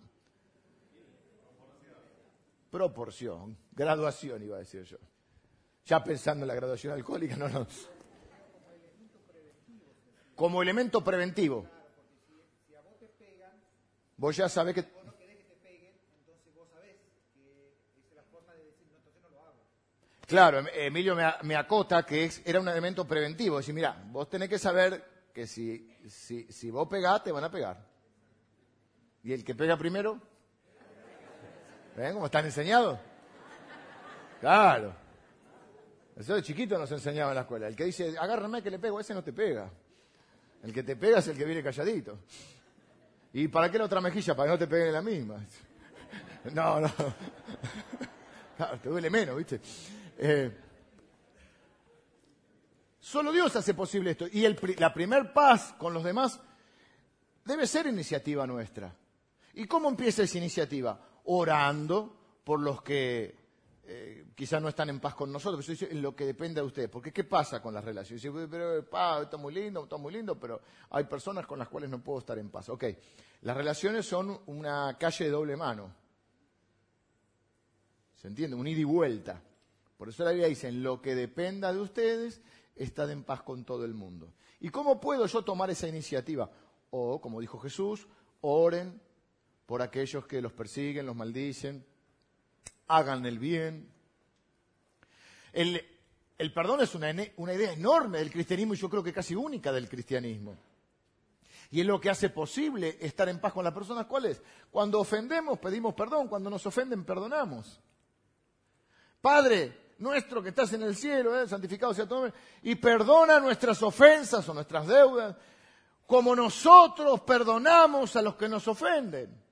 [2.71, 4.99] proporción, graduación iba a decir yo.
[5.85, 7.67] Ya pensando en la graduación alcohólica, no, no.
[10.35, 11.69] Como elemento preventivo.
[14.17, 14.94] Vos ya sabés que...
[20.27, 23.59] Claro, em, Emilio me, acota que era un elemento preventivo.
[23.59, 27.45] Es decir, mira, vos tenés que saber que si, si, si vos pegás, te van
[27.45, 27.85] a pegar.
[29.23, 30.21] Y el que pega primero,
[31.97, 32.99] ¿Ven cómo están enseñados?
[34.41, 34.95] Claro.
[36.17, 37.69] Eso de chiquito nos enseñaba en la escuela.
[37.69, 39.71] El que dice, agárrame que le pego, ese no te pega.
[40.63, 42.19] El que te pega es el que viene calladito.
[43.33, 44.35] ¿Y para qué la otra mejilla?
[44.35, 45.37] Para que no te peguen la misma.
[46.53, 46.89] No, no.
[48.57, 49.61] Claro, te duele menos, ¿viste?
[50.19, 50.57] Eh,
[53.01, 54.27] solo Dios hace posible esto.
[54.31, 54.47] Y
[54.77, 56.41] la primer paz con los demás
[57.45, 58.95] debe ser iniciativa nuestra.
[59.55, 60.99] ¿Y cómo empieza esa iniciativa?
[61.25, 63.35] orando por los que
[63.87, 65.69] eh, quizás no están en paz con nosotros.
[65.69, 66.89] Eso es lo que depende de ustedes.
[66.89, 68.23] Porque ¿qué pasa con las relaciones?
[68.23, 71.91] Dice, pero pa, está muy lindo, está muy lindo, pero hay personas con las cuales
[71.91, 72.69] no puedo estar en paz.
[72.69, 72.85] Ok,
[73.43, 75.93] las relaciones son una calle de doble mano.
[78.17, 78.57] ¿Se entiende?
[78.57, 79.43] Un ida y vuelta.
[79.97, 82.41] Por eso la Biblia dice, en lo que dependa de ustedes,
[82.77, 84.33] estad en paz con todo el mundo.
[84.61, 86.51] ¿Y cómo puedo yo tomar esa iniciativa?
[86.91, 88.07] O, como dijo Jesús,
[88.41, 89.01] oren
[89.67, 91.85] por aquellos que los persiguen, los maldicen,
[92.89, 93.89] hagan el bien.
[95.53, 95.83] El,
[96.53, 99.89] perdón es una, una idea enorme del cristianismo y yo creo que casi única del
[99.89, 100.57] cristianismo.
[101.71, 104.07] Y es lo que hace posible estar en paz con las personas.
[104.07, 104.43] ¿Cuál es?
[104.71, 106.29] Cuando ofendemos, pedimos perdón.
[106.29, 107.81] Cuando nos ofenden, perdonamos.
[109.21, 111.49] Padre nuestro que estás en el cielo, ¿eh?
[111.49, 115.37] santificado sea tu nombre, y perdona nuestras ofensas o nuestras deudas,
[116.07, 119.43] como nosotros perdonamos a los que nos ofenden.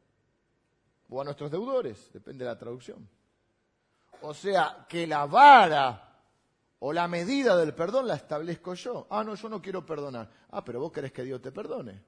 [1.09, 3.07] O a nuestros deudores, depende de la traducción.
[4.23, 6.13] O sea, que la vara
[6.79, 9.07] o la medida del perdón la establezco yo.
[9.11, 10.29] Ah, no, yo no quiero perdonar.
[10.51, 12.03] Ah, pero vos querés que Dios te perdone.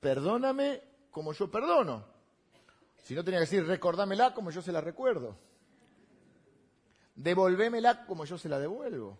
[0.00, 2.04] Perdóname como yo perdono.
[3.02, 5.36] Si no tenía que decir, recordámela como yo se la recuerdo.
[7.22, 9.18] Devolvémela como yo se la devuelvo.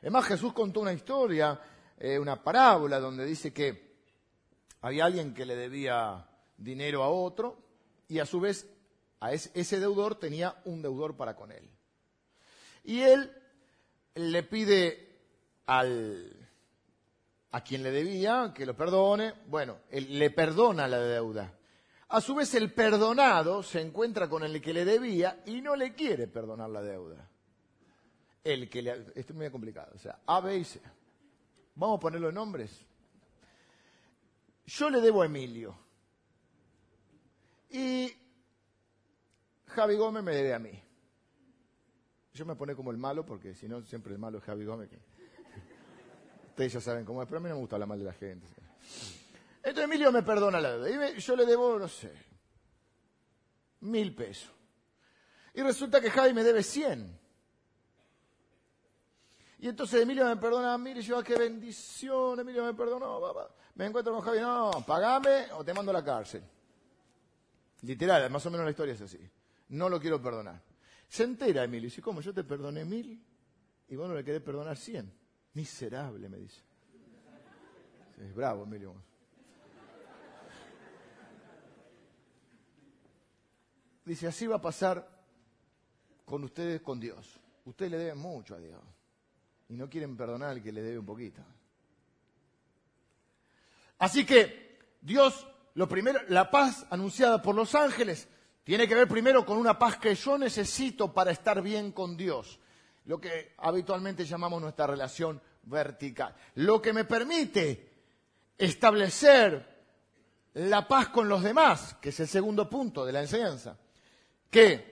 [0.00, 1.60] Es más, Jesús contó una historia,
[1.98, 3.96] eh, una parábola, donde dice que
[4.80, 7.58] había alguien que le debía dinero a otro
[8.08, 8.66] y a su vez
[9.20, 11.68] a ese deudor tenía un deudor para con él.
[12.84, 13.30] Y él
[14.14, 15.18] le pide
[15.66, 16.34] al,
[17.50, 19.34] a quien le debía que lo perdone.
[19.48, 21.57] Bueno, él le perdona la deuda.
[22.10, 25.94] A su vez, el perdonado se encuentra con el que le debía y no le
[25.94, 27.28] quiere perdonar la deuda.
[28.42, 29.92] El que le, esto es muy complicado.
[29.94, 30.80] O sea, A, B y C.
[31.74, 32.86] Vamos a ponerlo en nombres.
[34.64, 35.76] Yo le debo a Emilio.
[37.70, 38.10] Y
[39.66, 40.82] Javi Gómez me debe a mí.
[42.32, 44.88] Yo me pone como el malo, porque si no, siempre el malo es Javi Gómez.
[46.50, 48.12] Ustedes ya saben cómo es, pero a mí no me gusta hablar mal de la
[48.14, 48.46] gente.
[49.62, 51.10] Entonces Emilio me perdona la deuda.
[51.12, 52.12] Yo le debo, no sé,
[53.80, 54.50] mil pesos.
[55.54, 57.18] Y resulta que Javi me debe cien.
[59.58, 63.20] Y entonces Emilio me perdona mí y yo, ah, qué bendición, Emilio me perdonó.
[63.74, 66.42] Me encuentro con Javi, no, pagame o te mando a la cárcel.
[67.82, 69.18] Literal, más o menos la historia es así.
[69.70, 70.62] No lo quiero perdonar.
[71.08, 72.20] Se entera Emilio y dice, ¿cómo?
[72.20, 73.20] Yo te perdoné mil
[73.88, 75.12] y vos no le querés perdonar cien.
[75.54, 76.60] Miserable, me dice.
[78.20, 78.94] Es bravo, Emilio.
[84.08, 85.06] Dice, así va a pasar
[86.24, 87.38] con ustedes, con Dios.
[87.66, 88.80] Ustedes le deben mucho a Dios.
[89.68, 91.42] Y no quieren perdonar al que le debe un poquito.
[93.98, 98.28] Así que Dios, lo primero, la paz anunciada por los ángeles,
[98.64, 102.58] tiene que ver primero con una paz que yo necesito para estar bien con Dios,
[103.04, 106.34] lo que habitualmente llamamos nuestra relación vertical.
[106.54, 107.90] Lo que me permite
[108.56, 109.84] establecer
[110.54, 113.76] la paz con los demás, que es el segundo punto de la enseñanza,
[114.50, 114.88] que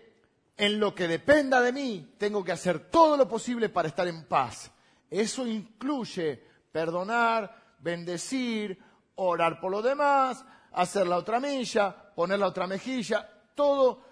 [0.56, 4.24] en lo que dependa de mí tengo que hacer todo lo posible para estar en
[4.24, 4.70] paz.
[5.10, 6.42] Eso incluye
[6.72, 8.78] perdonar, bendecir,
[9.16, 14.02] orar por los demás, hacer la otra milla, poner la otra mejilla, todo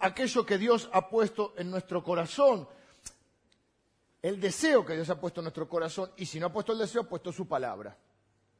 [0.00, 2.68] aquello que Dios ha puesto en nuestro corazón,
[4.22, 6.78] el deseo que Dios ha puesto en nuestro corazón, y si no ha puesto el
[6.78, 7.96] deseo, ha puesto su palabra.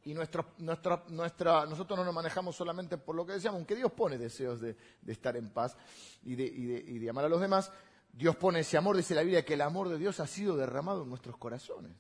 [0.05, 4.17] Y nuestra, nuestra, nosotros no nos manejamos solamente por lo que decíamos, aunque Dios pone
[4.17, 5.77] deseos de, estar en paz
[6.23, 7.71] y de, y de amar a los demás,
[8.13, 11.03] Dios pone ese amor, dice la Biblia, que el amor de Dios ha sido derramado
[11.03, 11.93] en nuestros corazones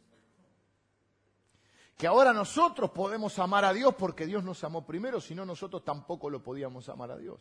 [1.99, 5.85] que ahora nosotros podemos amar a Dios porque Dios nos amó primero, si no nosotros
[5.85, 7.41] tampoco lo podíamos amar a Dios.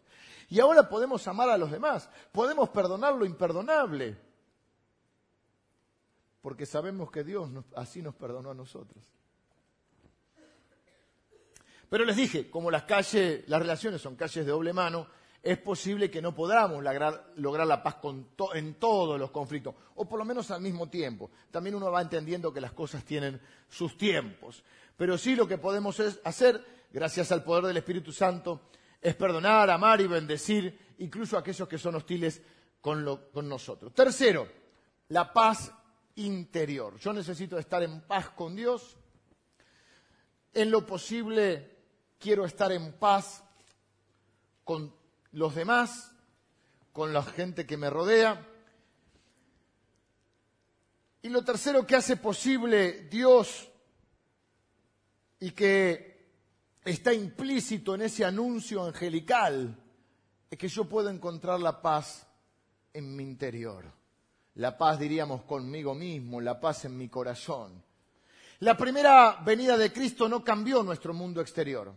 [0.49, 4.17] Y ahora podemos amar a los demás, podemos perdonar lo imperdonable,
[6.41, 9.05] porque sabemos que Dios así nos perdonó a nosotros.
[11.89, 15.07] Pero les dije, como las relaciones son calles de doble mano,
[15.41, 17.97] es posible que no podamos lograr, la paz
[18.53, 21.31] en todos los conflictos, o por lo menos al mismo tiempo.
[21.51, 24.63] También uno va entendiendo que las cosas tienen sus tiempos.
[24.97, 28.69] Pero sí lo que podemos hacer, gracias al poder del Espíritu Santo,
[29.01, 32.41] es perdonar, amar y bendecir incluso a aquellos que son hostiles
[32.81, 33.93] con nosotros.
[33.93, 34.47] Tercero,
[35.09, 35.71] la paz
[36.15, 36.97] interior.
[36.97, 38.97] Yo necesito estar en paz con Dios.
[40.53, 41.76] En lo posible
[42.19, 43.43] quiero estar en paz
[44.63, 44.93] con
[45.31, 46.11] los demás,
[46.91, 48.45] con la gente que me rodea.
[51.21, 53.69] Y lo tercero que hace posible Dios
[55.39, 56.17] y que
[56.83, 59.77] está implícito en ese anuncio angelical
[60.49, 62.25] es que yo puedo encontrar la paz
[62.93, 63.85] en mi interior.
[64.55, 67.83] La paz, diríamos, conmigo mismo, la paz en mi corazón.
[68.59, 71.93] La primera venida de Cristo no cambió nuestro mundo exterior.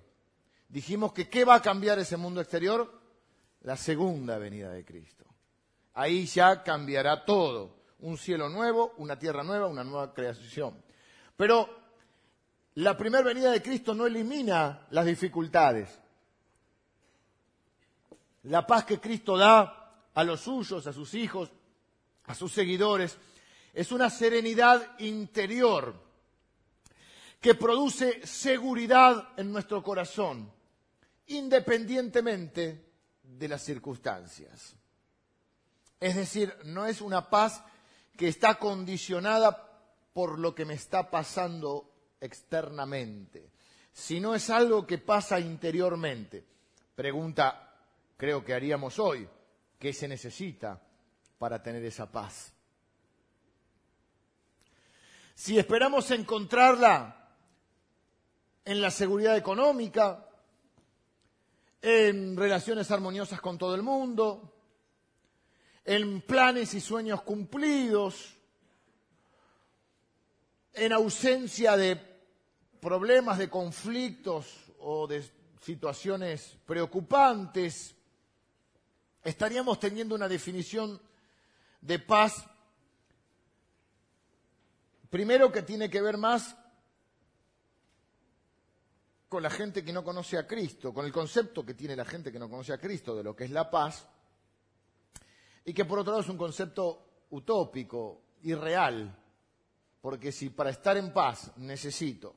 [0.70, 3.00] Dijimos que ¿qué va a cambiar ese mundo exterior?
[3.62, 5.24] la segunda venida de Cristo.
[5.94, 7.78] Ahí ya cambiará todo.
[8.00, 10.82] Un cielo nuevo, una tierra nueva, una nueva creación.
[11.36, 11.68] Pero
[12.74, 15.98] la primera venida de Cristo no elimina las dificultades.
[18.44, 21.50] La paz que Cristo da a los suyos, a sus hijos,
[22.24, 23.18] a sus seguidores,
[23.74, 25.94] es una serenidad interior
[27.38, 30.50] que produce seguridad en nuestro corazón,
[31.30, 32.84] independientemente
[33.22, 34.74] de las circunstancias.
[35.98, 37.62] Es decir, no es una paz
[38.16, 39.66] que está condicionada
[40.12, 43.50] por lo que me está pasando externamente,
[43.92, 46.44] sino es algo que pasa interiormente.
[46.94, 47.76] Pregunta
[48.16, 49.28] creo que haríamos hoy.
[49.78, 50.82] ¿Qué se necesita
[51.38, 52.52] para tener esa paz?
[55.34, 57.30] Si esperamos encontrarla
[58.64, 60.29] en la seguridad económica,
[61.82, 64.54] en relaciones armoniosas con todo el mundo,
[65.84, 68.36] en planes y sueños cumplidos,
[70.74, 71.96] en ausencia de
[72.80, 75.24] problemas, de conflictos o de
[75.60, 77.94] situaciones preocupantes,
[79.24, 81.00] estaríamos teniendo una definición
[81.80, 82.44] de paz,
[85.08, 86.56] primero que tiene que ver más
[89.30, 92.32] con la gente que no conoce a Cristo, con el concepto que tiene la gente
[92.32, 94.04] que no conoce a Cristo de lo que es la paz,
[95.64, 99.16] y que por otro lado es un concepto utópico, irreal,
[100.00, 102.34] porque si para estar en paz necesito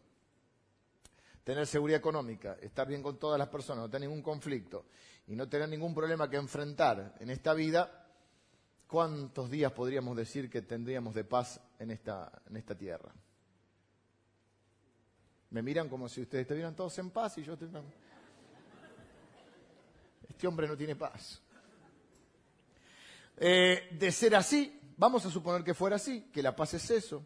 [1.44, 4.86] tener seguridad económica, estar bien con todas las personas, no tener ningún conflicto
[5.26, 8.08] y no tener ningún problema que enfrentar en esta vida,
[8.86, 13.12] ¿cuántos días podríamos decir que tendríamos de paz en esta, en esta tierra?
[15.54, 17.70] Me miran como si ustedes estuvieran todos en paz y yo estoy...
[20.28, 21.40] Este hombre no tiene paz.
[23.38, 27.24] Eh, de ser así, vamos a suponer que fuera así, que la paz es eso,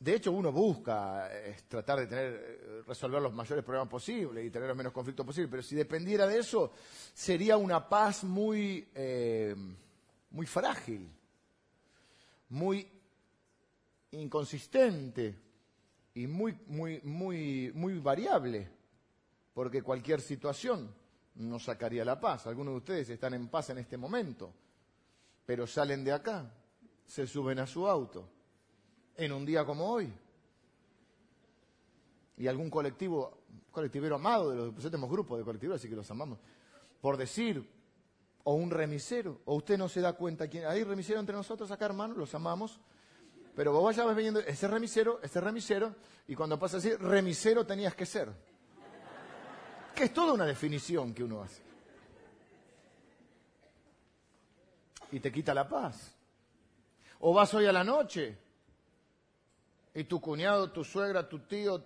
[0.00, 4.50] de hecho, uno busca eh, tratar de tener, eh, resolver los mayores problemas posibles y
[4.50, 6.72] tener los menos conflictos posibles, pero si dependiera de eso,
[7.12, 8.88] sería una paz muy,
[10.30, 11.10] muy frágil,
[12.48, 12.90] muy
[14.12, 15.47] inconsistente
[16.18, 18.68] y muy, muy, muy, muy variable,
[19.54, 20.92] porque cualquier situación
[21.36, 22.48] nos sacaría la paz.
[22.48, 24.52] Algunos de ustedes están en paz en este momento,
[25.46, 26.52] pero salen de acá,
[27.06, 28.28] se suben a su auto
[29.14, 30.12] en un día como hoy.
[32.36, 36.10] Y algún colectivo, colectivero amado, de los, pues tenemos grupos de colectiveros, así que los
[36.10, 36.40] amamos,
[37.00, 37.64] por decir,
[38.42, 41.84] o un remisero, o usted no se da cuenta quién, hay remisero entre nosotros acá,
[41.84, 42.80] hermano, los amamos,
[43.58, 45.92] pero vos vayas viendo, ese remisero, este remisero,
[46.28, 48.28] y cuando pasa a decir, remisero tenías que ser.
[49.96, 51.60] Que es toda una definición que uno hace.
[55.10, 56.14] Y te quita la paz.
[57.18, 58.38] O vas hoy a la noche
[59.92, 61.82] y tu cuñado, tu suegra, tu tío,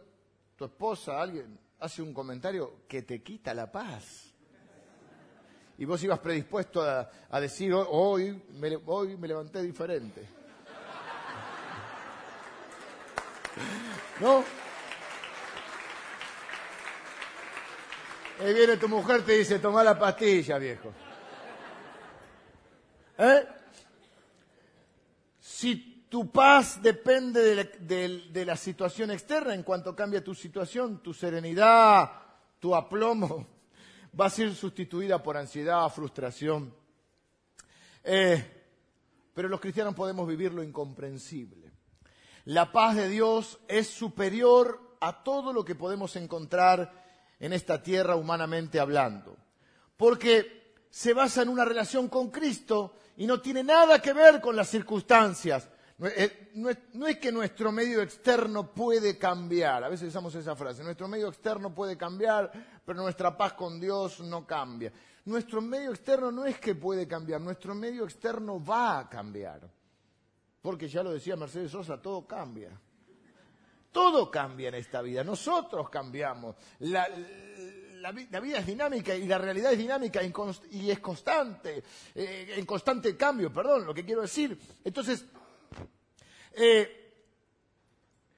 [0.54, 4.34] tu esposa, alguien hace un comentario que te quita la paz.
[5.78, 10.41] Y vos ibas predispuesto a, decir, hoy me, hoy me levanté diferente.
[14.20, 14.44] ¿No?
[18.40, 20.92] Y viene tu mujer te dice, toma la pastilla, viejo.
[23.18, 23.46] ¿Eh?
[25.38, 27.40] Si tu paz depende
[27.80, 29.54] de la, situación externa.
[29.54, 32.10] En cuanto cambia tu situación, tu serenidad,
[32.58, 33.46] tu aplomo,
[34.20, 36.74] va a ser sustituida por ansiedad, frustración.
[38.04, 38.44] Eh,
[39.32, 41.71] pero los cristianos podemos vivir lo incomprensible.
[42.46, 46.92] La paz de Dios es superior a todo lo que podemos encontrar
[47.38, 49.36] en esta tierra humanamente hablando.
[49.96, 54.56] Porque se basa en una relación con Cristo y no tiene nada que ver con
[54.56, 55.68] las circunstancias.
[56.04, 61.06] Eh, no es, que nuestro medio externo puede cambiar, a veces usamos esa frase, nuestro
[61.06, 62.50] medio externo puede cambiar,
[62.84, 64.92] pero nuestra paz con Dios no cambia.
[65.26, 69.60] Nuestro medio externo no es que puede cambiar, nuestro medio externo va a cambiar.
[70.62, 72.70] Porque ya lo decía Mercedes Sosa, todo cambia.
[73.90, 76.56] Todo cambia en esta vida, nosotros cambiamos.
[76.78, 77.06] La,
[78.12, 81.82] vida es dinámica y la realidad es dinámica y es constante,
[82.14, 84.58] eh, en constante cambio, perdón, lo que quiero decir.
[84.82, 85.26] Entonces,
[86.52, 87.12] eh,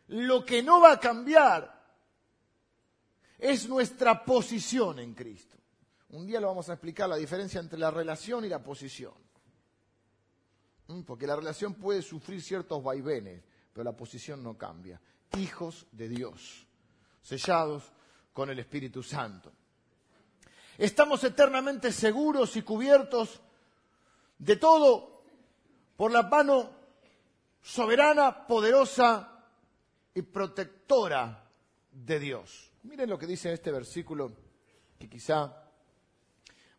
[0.08, 1.72] lo que no va a cambiar
[3.38, 5.56] es nuestra posición en Cristo.
[6.10, 9.23] Un día lo vamos a explicar, la diferencia entre la relación y la posición.
[10.88, 11.02] ¿Mm?
[11.02, 15.00] Porque la relación puede sufrir ciertos vaivenes, pero la posición no cambia.
[15.36, 16.66] Hijos de Dios,
[17.22, 17.92] sellados
[18.32, 19.52] con el Espíritu Santo.
[20.76, 23.40] Estamos eternamente seguros y cubiertos
[24.38, 25.22] de todo
[25.96, 26.70] por la mano
[27.62, 29.44] soberana, poderosa
[30.12, 31.48] y protectora
[31.90, 32.72] de Dios.
[32.82, 34.32] Miren lo que dice este versículo,
[34.98, 35.64] que quizá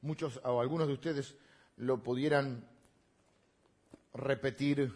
[0.01, 1.36] muchos o algunos de ustedes
[1.78, 2.68] lo pudieran
[4.16, 4.91] repetir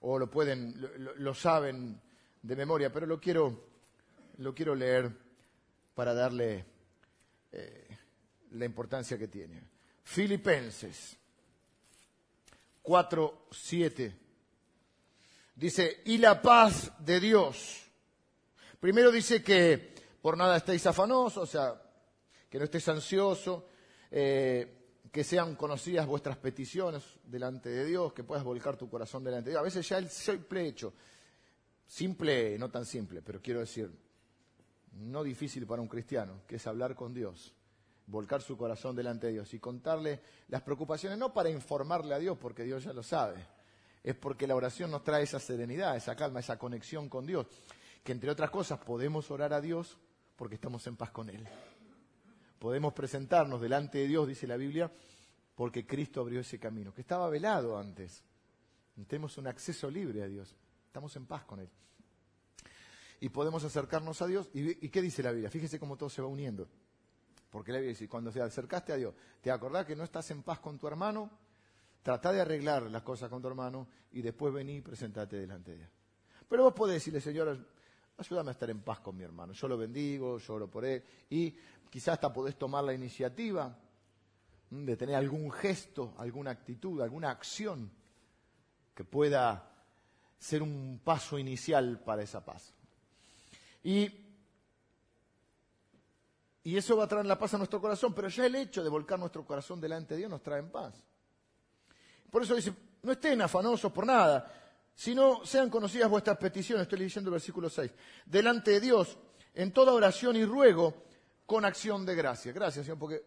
[0.00, 0.74] o lo pueden,
[1.16, 2.00] lo, saben
[2.42, 3.64] de memoria, pero lo quiero,
[4.38, 5.10] lo quiero leer
[5.94, 6.64] para darle
[7.52, 7.88] eh,
[8.50, 9.62] la importancia que tiene.
[10.02, 11.16] Filipenses
[12.82, 14.18] 4, 7.
[15.54, 17.82] Dice, y la paz de Dios.
[18.78, 21.80] Primero dice que por nada estéis afanosos, o sea,
[22.50, 23.68] que no estés ansioso,
[24.10, 24.83] eh,
[25.14, 29.50] que sean conocidas vuestras peticiones delante de Dios, que puedas volcar tu corazón delante de
[29.52, 29.60] Dios.
[29.60, 30.92] A veces ya el simple hecho,
[31.86, 33.96] simple, no tan simple, pero quiero decir,
[34.90, 37.54] no difícil para un cristiano, que es hablar con Dios,
[38.08, 42.36] volcar su corazón delante de Dios y contarle las preocupaciones, no para informarle a Dios,
[42.36, 43.36] porque Dios ya lo sabe,
[44.02, 47.46] es porque la oración nos trae esa serenidad, esa calma, esa conexión con Dios,
[48.02, 49.96] que entre otras cosas podemos orar a Dios
[50.34, 51.46] porque estamos en paz con Él.
[52.64, 54.90] Podemos presentarnos delante de Dios, dice la Biblia,
[55.54, 58.24] porque Cristo abrió ese camino, que estaba velado antes.
[59.06, 60.56] Tenemos un acceso libre a Dios,
[60.86, 61.68] estamos en paz con Él.
[63.20, 64.48] Y podemos acercarnos a Dios.
[64.54, 65.50] ¿Y, qué dice la Biblia?
[65.50, 66.66] Fíjese cómo todo se va uniendo.
[67.50, 70.42] Porque la Biblia dice, cuando te acercaste a Dios, te acordás que no estás en
[70.42, 71.30] paz con tu hermano,
[72.02, 75.76] trata de arreglar las cosas con tu hermano y después vení y presentate delante de
[75.80, 75.90] Dios.
[76.48, 77.58] Pero vos podés decirle, Señor,
[78.16, 79.52] ayúdame a estar en paz con mi hermano.
[79.52, 81.02] Yo lo bendigo, lloro por él.
[81.28, 81.54] Y
[81.94, 83.72] quizás hasta podés tomar la iniciativa
[84.68, 87.88] de tener algún gesto, alguna actitud, alguna acción
[88.92, 89.70] que pueda
[90.36, 92.74] ser un paso inicial para esa paz.
[93.84, 94.10] Y,
[96.64, 98.90] y eso va a traer la paz a nuestro corazón, pero ya el hecho de
[98.90, 100.94] volcar nuestro corazón delante de Dios nos trae en paz.
[102.28, 102.74] Por eso dice,
[103.04, 104.52] no estén afanosos por nada,
[104.96, 107.92] sino sean conocidas vuestras peticiones, estoy leyendo el versículo 6,
[108.26, 109.16] delante de Dios,
[109.54, 111.04] en toda oración y ruego,
[111.46, 112.52] con acción de gracia.
[112.52, 113.22] Gracias, Señor, porque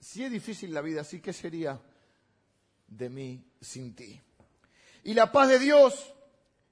[0.00, 1.80] si es difícil la vida así, ¿qué sería
[2.86, 4.20] de mí sin ti?
[5.04, 6.14] Y la paz de Dios,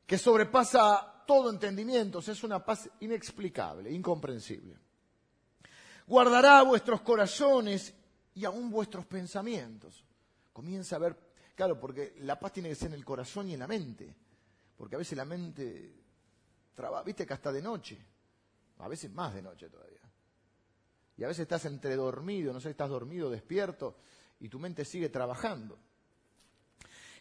[0.06, 4.76] que sobrepasa todo entendimiento, es una paz inexplicable, incomprensible.
[6.06, 7.92] Guardará vuestros corazones
[8.34, 10.04] y aún vuestros pensamientos.
[10.52, 13.60] Comienza a ver Claro, porque la paz tiene que ser en el corazón y en
[13.60, 14.14] la mente.
[14.76, 16.04] Porque a veces la mente
[16.74, 17.98] trabaja, viste que hasta de noche,
[18.78, 20.02] a veces más de noche todavía.
[21.16, 23.96] Y a veces estás entre dormido, no sé, estás dormido, despierto,
[24.40, 25.78] y tu mente sigue trabajando.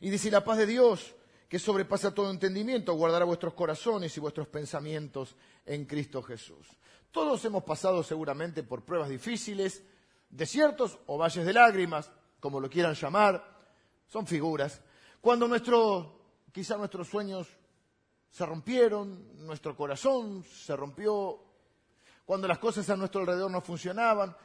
[0.02, 1.16] Y dice la paz de Dios,
[1.48, 5.36] que sobrepasa todo entendimiento, guardará vuestros corazones y vuestros pensamientos
[5.66, 6.68] en Cristo Jesús.
[7.12, 9.84] Todos hemos pasado seguramente por pruebas difíciles,
[10.30, 13.56] desiertos o valles de lágrimas, como lo quieran llamar,
[14.08, 14.82] son figuras.
[15.22, 16.20] Cuando nuestro,
[16.52, 17.48] quizá nuestros sueños
[18.30, 21.45] se rompieron, nuestro corazón se rompió,
[22.26, 24.36] cuando las cosas a nuestro alrededor no funcionaban.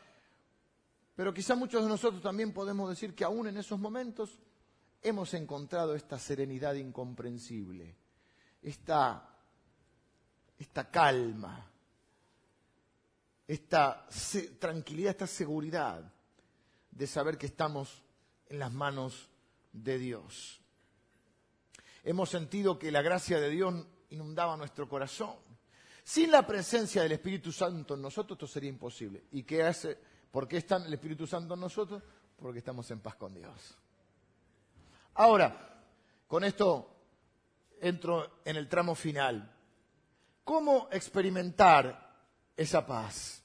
[1.17, 4.39] Pero quizá muchos de nosotros también podemos decir que aún en esos momentos
[5.03, 7.97] hemos encontrado esta serenidad incomprensible,
[8.63, 9.29] esta,
[10.59, 11.67] esta calma,
[13.47, 14.07] esta
[14.59, 16.13] tranquilidad, esta seguridad
[16.91, 18.03] de saber que estamos
[18.47, 19.29] en las manos
[19.73, 20.61] de Dios.
[22.03, 23.75] Hemos sentido que la gracia de Dios
[24.11, 25.37] inundaba nuestro corazón.
[26.05, 29.25] Sin la presencia del Espíritu Santo en nosotros esto sería imposible.
[29.33, 29.99] ¿Y qué hace?
[30.31, 32.03] ¿Por qué está el Espíritu Santo en nosotros?
[32.39, 33.77] Porque estamos en paz con Dios.
[35.15, 35.83] Ahora,
[36.27, 36.97] con esto
[37.81, 39.55] entro en el tramo final.
[40.45, 42.17] ¿Cómo experimentar
[42.57, 43.43] esa paz?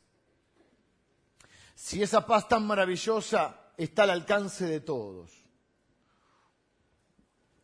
[1.74, 5.32] Si esa paz tan maravillosa está al alcance de todos.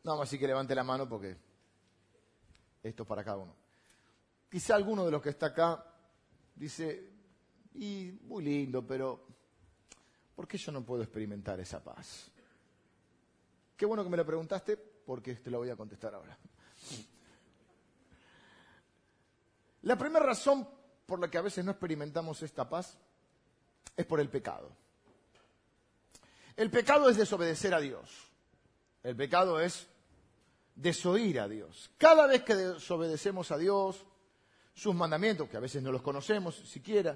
[0.04, 1.38] No, así que levante la mano porque
[2.84, 3.61] esto es para cada uno.
[4.52, 5.82] Quizá alguno de los que está acá
[6.54, 7.10] dice,
[7.76, 9.26] y muy lindo, pero
[10.36, 12.30] ¿por qué yo no puedo experimentar esa paz?
[13.78, 16.38] Qué bueno que me lo preguntaste porque te lo voy a contestar ahora.
[19.84, 20.68] La primera razón
[21.06, 22.98] por la que a veces no experimentamos esta paz
[23.96, 24.70] es por el pecado.
[26.58, 28.10] El pecado es desobedecer a Dios.
[29.02, 29.88] El pecado es
[30.76, 31.90] desoír a Dios.
[31.98, 34.06] Cada vez que desobedecemos a Dios,
[34.82, 37.16] sus mandamientos, que a veces no los conocemos siquiera,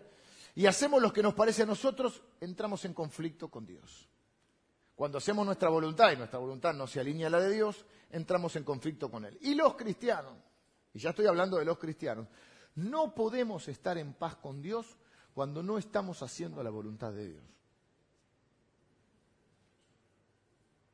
[0.53, 4.07] y hacemos lo que nos parece a nosotros, entramos en conflicto con Dios.
[4.93, 8.55] Cuando hacemos nuestra voluntad y nuestra voluntad no se alinea a la de Dios, entramos
[8.55, 9.35] en conflicto con Él.
[9.41, 10.33] Y los cristianos,
[10.93, 12.27] y ya estoy hablando de los cristianos,
[12.75, 14.85] no podemos estar en paz con Dios
[15.33, 17.43] cuando no estamos haciendo la voluntad de Dios.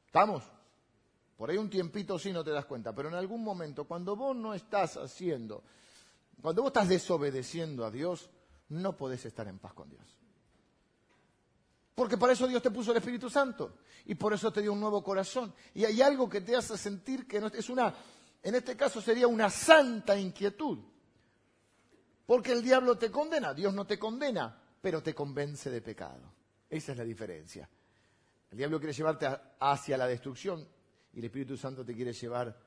[0.05, 0.41] ¿Estamos?
[1.35, 4.33] Por ahí un tiempito sí no te das cuenta, pero en algún momento, cuando vos
[4.37, 5.63] no estás haciendo,
[6.39, 8.29] cuando vos estás desobedeciendo a Dios,
[8.69, 10.17] no podés estar en paz con Dios.
[11.95, 14.79] Porque para eso Dios te puso el Espíritu Santo y por eso te dio un
[14.79, 15.53] nuevo corazón.
[15.73, 17.93] Y hay algo que te hace sentir que no, es una,
[18.41, 20.79] en este caso sería una santa inquietud.
[22.25, 26.33] Porque el diablo te condena, Dios no te condena, pero te convence de pecado.
[26.69, 27.69] Esa es la diferencia.
[28.49, 29.27] El diablo quiere llevarte
[29.59, 30.67] hacia la destrucción
[31.13, 32.57] y el Espíritu Santo te quiere llevar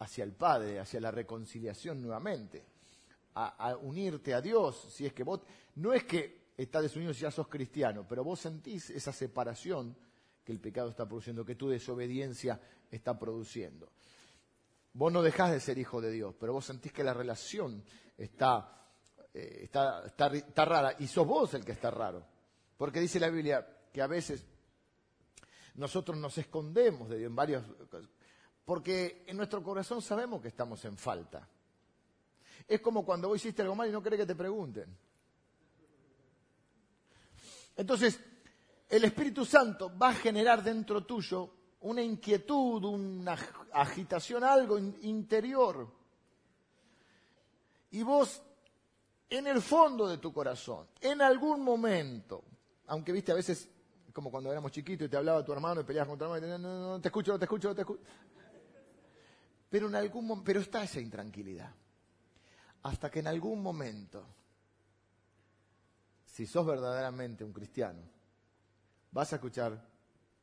[0.00, 2.64] hacia el Padre, hacia la reconciliación nuevamente,
[3.34, 4.92] a, unirte a Dios.
[4.92, 5.40] Si es que vos,
[5.76, 9.96] no es que estás desunido si ya sos cristiano, pero vos sentís esa separación
[10.44, 13.92] que el pecado está produciendo, que tu desobediencia está produciendo.
[14.92, 17.84] Vos no dejás de ser hijo de Dios, pero vos sentís que la relación
[18.16, 18.88] está,
[19.32, 22.26] eh, está, está rara y sos vos el que está raro.
[22.76, 24.44] Porque dice la Biblia que a veces
[25.74, 27.64] nosotros nos escondemos de Dios en varios
[28.70, 31.44] porque en nuestro corazón sabemos que estamos en falta.
[32.68, 34.96] Es como cuando vos hiciste algo mal y no querés que te pregunten.
[37.76, 38.20] Entonces,
[38.88, 41.50] el Espíritu Santo va a generar dentro tuyo
[41.80, 43.36] una inquietud, una
[43.72, 45.92] agitación, algo interior.
[47.90, 48.40] Y vos,
[49.30, 52.44] en el fondo de tu corazón, en algún momento,
[52.86, 53.68] aunque viste a veces
[54.12, 56.48] como cuando éramos chiquitos y te hablaba tu hermano y peleabas con tu hermano y
[56.48, 58.02] te, no, no, no te escucho, no te escucho, no te escucho.
[59.70, 61.72] Pero en algún pero está esa intranquilidad.
[62.82, 64.26] Hasta que en algún momento,
[66.26, 68.02] si sos verdaderamente un cristiano,
[69.12, 69.80] vas a escuchar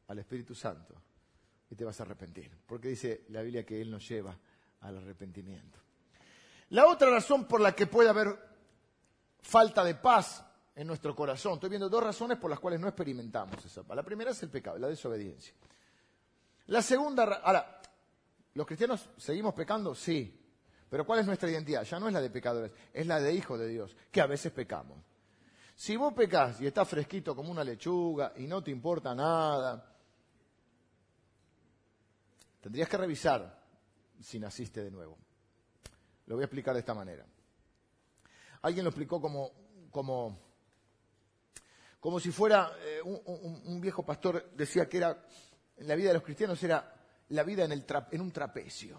[0.07, 0.95] al Espíritu Santo
[1.69, 2.51] y te vas a arrepentir.
[2.65, 4.37] Porque dice la Biblia que Él nos lleva
[4.81, 5.79] al arrepentimiento.
[6.69, 8.37] La otra razón por la que puede haber
[9.41, 10.43] falta de paz
[10.75, 11.55] en nuestro corazón.
[11.55, 13.95] Estoy viendo dos razones por las cuales no experimentamos esa paz.
[13.95, 15.53] La primera es el pecado, la desobediencia.
[16.67, 17.76] La segunda, ahora,
[18.57, 19.93] ¿los cristianos seguimos pecando?
[19.93, 20.35] Sí.
[20.89, 21.83] Pero ¿cuál es nuestra identidad?
[21.83, 24.51] Ya no es la de pecadores, es la de hijos de Dios, que a veces
[24.51, 24.97] pecamos.
[25.75, 29.95] Si vos pecás y estás fresquito como una lechuga y no te importa nada,
[32.59, 33.63] tendrías que revisar
[34.19, 35.17] si naciste de nuevo.
[36.25, 37.25] Lo voy a explicar de esta manera.
[38.63, 39.51] Alguien lo explicó como,
[39.91, 40.47] como
[41.99, 45.25] como si fuera eh, un, viejo pastor decía que era,
[45.75, 46.96] en la vida de los cristianos era
[47.29, 48.97] la vida en, un trapecio,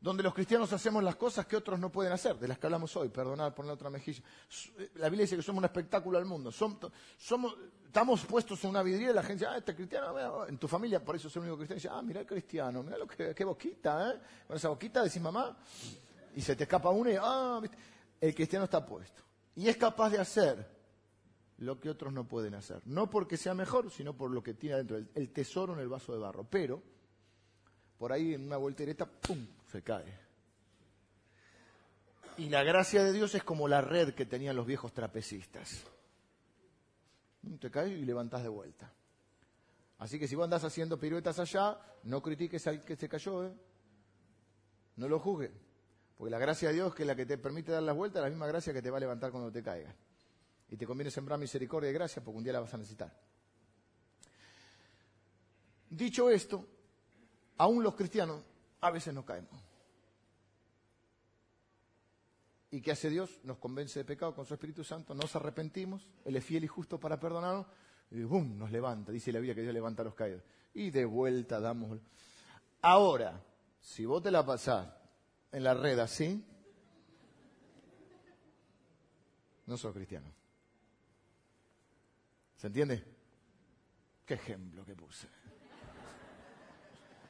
[0.00, 2.94] donde los cristianos hacemos las cosas que otros no pueden hacer, de las que hablamos
[2.96, 4.22] hoy, perdonad por la otra mejilla.
[4.78, 6.90] Eh, la Biblia dice que somos un espectáculo al mundo, somos,
[7.84, 11.04] estamos puestos en una vidriera y la gente dice, ah, este cristiano, en tu familia,
[11.04, 13.44] por eso es el único cristiano, dice, ah, mira el cristiano, mira lo que, qué
[13.44, 14.20] boquita, ¿eh?
[14.46, 15.56] Con esa boquita decís mamá,
[16.34, 17.60] y se te escapa una y, ah,
[18.20, 19.22] el cristiano está puesto.
[19.56, 20.77] Y es capaz de hacer
[21.58, 22.80] lo que otros no pueden hacer.
[22.86, 26.12] No porque sea mejor, sino por lo que tiene adentro, el, tesoro en el vaso
[26.12, 26.44] de barro.
[26.44, 26.82] Pero,
[27.98, 30.28] por ahí en una voltereta, ¡pum!, se cae.
[32.36, 35.84] Y la gracia de Dios es como la red que tenían los viejos trapecistas.
[37.60, 38.92] Te caes y levantás de vuelta.
[39.98, 43.52] Así que si vos andás haciendo piruetas allá, no critiques al que se cayó, ¿eh?
[44.94, 45.50] No lo juzgues.
[46.16, 48.24] Porque la gracia de Dios, que es la que te permite dar las vueltas, es
[48.24, 49.94] la misma gracia que te va a levantar cuando te caigas.
[50.70, 53.12] Y te conviene sembrar misericordia y gracia porque un día la vas a necesitar.
[55.90, 56.66] Dicho esto,
[57.56, 58.42] aún los cristianos
[58.80, 59.68] a veces no caemos.
[62.70, 63.40] ¿Y qué hace Dios?
[63.44, 67.00] Nos convence de pecado con su Espíritu Santo, nos arrepentimos, Él es fiel y justo
[67.00, 67.66] para perdonarnos,
[68.10, 68.58] y ¡bum!
[68.58, 69.10] nos levanta.
[69.10, 70.42] Dice la Biblia que Dios levanta a los caídos.
[70.74, 71.98] Y de vuelta damos.
[72.82, 73.42] Ahora,
[73.80, 74.88] si vos te la pasás
[75.52, 76.44] en la red así,
[79.66, 80.37] no sos cristiano.
[82.58, 83.04] ¿Se entiende?
[84.26, 85.28] Qué ejemplo que puse.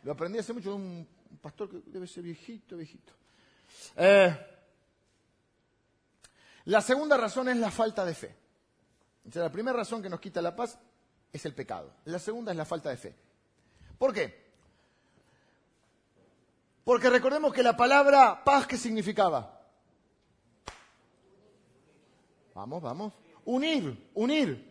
[0.03, 1.09] Lo aprendí hace mucho de un
[1.41, 3.13] pastor que debe ser viejito, viejito.
[3.95, 4.37] Eh,
[6.65, 8.35] la segunda razón es la falta de fe.
[9.35, 10.79] la primera razón que nos quita la paz
[11.31, 11.95] es el pecado.
[12.07, 13.15] La segunda es la falta de fe.
[13.99, 14.49] ¿Por qué?
[16.85, 19.61] Porque recordemos que la palabra paz, ¿qué significaba?
[22.55, 23.13] Vamos, vamos.
[23.45, 24.68] Unir, unir.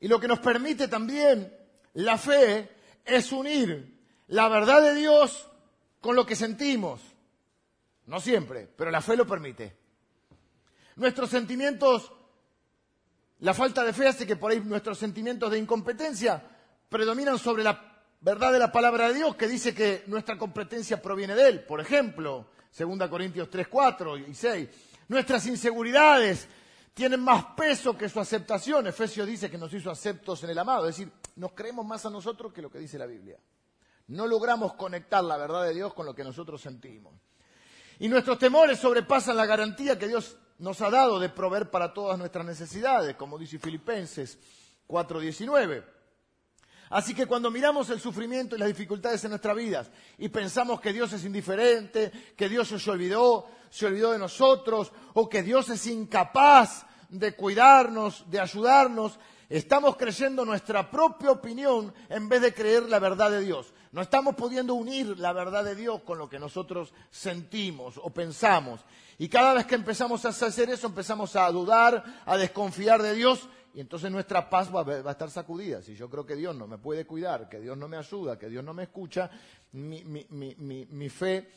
[0.00, 1.54] Y lo que nos permite también
[1.94, 2.68] la fe
[3.04, 3.98] es unir
[4.28, 5.46] la verdad de Dios
[6.00, 7.00] con lo que sentimos.
[8.06, 9.76] No siempre, pero la fe lo permite.
[10.96, 12.12] Nuestros sentimientos,
[13.40, 16.42] la falta de fe hace que por ahí nuestros sentimientos de incompetencia
[16.88, 17.90] predominan sobre la
[18.20, 21.60] verdad de la palabra de Dios que dice que nuestra competencia proviene de Él.
[21.64, 24.68] Por ejemplo, 2 Corintios 3, 4 y 6.
[25.08, 26.48] Nuestras inseguridades
[26.94, 28.86] tienen más peso que su aceptación.
[28.86, 30.88] Efesios dice que nos hizo aceptos en el amado.
[30.88, 33.38] Es decir, nos creemos más a nosotros que lo que dice la Biblia.
[34.08, 37.14] No logramos conectar la verdad de Dios con lo que nosotros sentimos.
[37.98, 42.18] Y nuestros temores sobrepasan la garantía que Dios nos ha dado de proveer para todas
[42.18, 44.38] nuestras necesidades, como dice Filipenses
[44.86, 45.99] 4:19.
[46.90, 50.92] Así que cuando miramos el sufrimiento y las dificultades en nuestras vidas y pensamos que
[50.92, 55.86] Dios es indiferente, que Dios se olvidó, se olvidó de nosotros, o que Dios es
[55.86, 62.98] incapaz de cuidarnos, de ayudarnos, estamos creyendo nuestra propia opinión en vez de creer la
[62.98, 63.72] verdad de Dios.
[63.92, 68.80] No estamos pudiendo unir la verdad de Dios con lo que nosotros sentimos o pensamos.
[69.18, 73.48] Y cada vez que empezamos a hacer eso, empezamos a dudar, a desconfiar de Dios
[73.72, 75.80] y entonces nuestra paz va, a estar sacudida.
[75.82, 78.48] Si yo creo que Dios no me puede cuidar, que Dios no me ayuda, que
[78.48, 79.30] Dios no me escucha,
[79.72, 81.48] mi, fe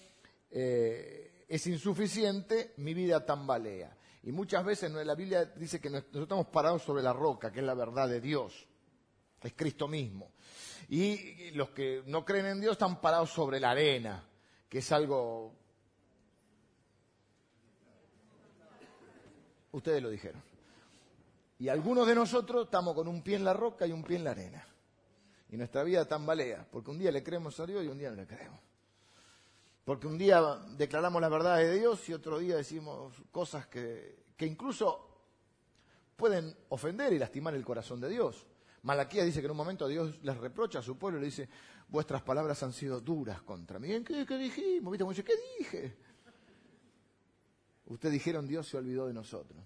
[0.52, 3.98] eh, es insuficiente, mi vida tambalea.
[4.24, 7.66] Y muchas veces la Biblia dice que nosotros estamos parados sobre la roca, que es
[7.66, 8.68] la verdad de Dios,
[9.42, 10.32] es Cristo mismo.
[10.90, 14.24] Y los que no creen en Dios están parados sobre la arena,
[14.70, 15.56] que es algo...
[19.72, 20.53] Ustedes lo dijeron.
[21.64, 24.26] Y algunos de nosotros estamos con un pie en la roca y un pie en
[24.26, 24.68] la arena.
[25.48, 28.18] Y nuestra vida tambalea, porque un día le creemos a Dios y un día no
[28.18, 28.60] le creemos.
[29.86, 30.42] Porque un día
[30.76, 35.08] declaramos la verdad de Dios y otro día decimos cosas que, que incluso
[36.18, 38.46] pueden ofender y lastimar el corazón de Dios.
[38.82, 41.48] Malaquía dice que en un momento Dios les reprocha a su pueblo y le dice,
[41.88, 43.88] vuestras palabras han sido duras contra mí.
[44.04, 44.98] ¿Qué, qué dijimos?
[44.98, 45.24] ¿Viste?
[45.24, 45.98] ¿Qué dije?
[47.86, 49.64] Ustedes dijeron Dios se olvidó de nosotros.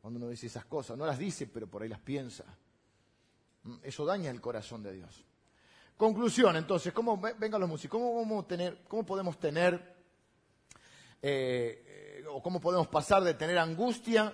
[0.00, 2.44] Cuando uno dice esas cosas, no las dice, pero por ahí las piensa.
[3.64, 5.24] Mm, eso daña el corazón de Dios.
[5.96, 9.74] Conclusión, entonces, ¿cómo, vengan los músicos, ¿cómo, tener, cómo podemos tener,
[11.20, 14.32] eh, eh, o cómo podemos pasar de tener angustia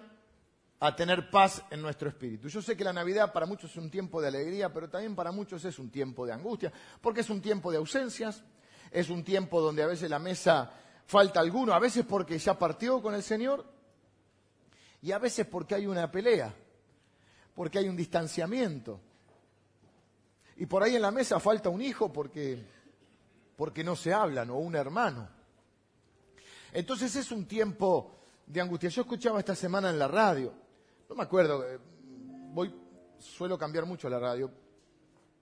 [0.79, 2.47] a tener paz en nuestro espíritu?
[2.47, 5.33] Yo sé que la Navidad para muchos es un tiempo de alegría, pero también para
[5.33, 8.45] muchos es un tiempo de angustia, porque es un tiempo de ausencias,
[8.93, 10.73] es un tiempo donde a veces la mesa
[11.07, 13.76] falta alguno, a veces porque ya partió con el Señor,
[15.03, 16.55] y a veces porque hay una pelea,
[17.55, 19.01] porque hay un distanciamiento.
[20.57, 22.64] Y por ahí en la mesa falta un hijo porque,
[23.57, 25.28] porque no se hablan, o un hermano.
[26.72, 28.16] Entonces es un tiempo
[28.47, 28.88] de angustia.
[28.88, 30.53] Yo escuchaba esta semana en la radio,
[31.09, 31.78] no me acuerdo, eh,
[32.53, 32.74] voy,
[33.18, 34.51] suelo cambiar mucho la radio,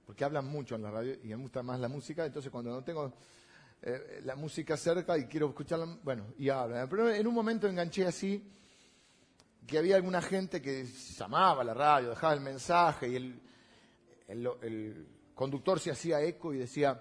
[0.07, 2.84] porque hablan mucho en la radio y me gusta más la música, entonces cuando no
[2.84, 3.12] tengo
[3.82, 6.88] eh, la música cerca y quiero escucharla, bueno, y hablan.
[6.88, 8.42] Pero en un momento enganché así
[9.67, 13.41] que había alguna gente que llamaba la radio, dejaba el mensaje y el,
[14.29, 17.01] el, conductor se hacía eco y decía,